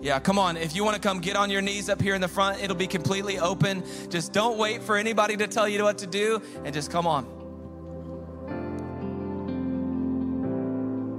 Yeah, 0.00 0.20
come 0.20 0.38
on. 0.38 0.56
If 0.56 0.76
you 0.76 0.84
want 0.84 0.94
to 0.94 1.00
come 1.00 1.20
get 1.20 1.36
on 1.36 1.50
your 1.50 1.62
knees 1.62 1.88
up 1.88 2.00
here 2.00 2.14
in 2.14 2.20
the 2.20 2.28
front, 2.28 2.62
it'll 2.62 2.76
be 2.76 2.86
completely 2.86 3.38
open. 3.38 3.82
Just 4.08 4.32
don't 4.32 4.58
wait 4.58 4.82
for 4.82 4.96
anybody 4.96 5.36
to 5.36 5.46
tell 5.46 5.68
you 5.68 5.82
what 5.82 5.98
to 5.98 6.06
do 6.06 6.40
and 6.64 6.72
just 6.72 6.90
come 6.90 7.06
on. 7.06 7.35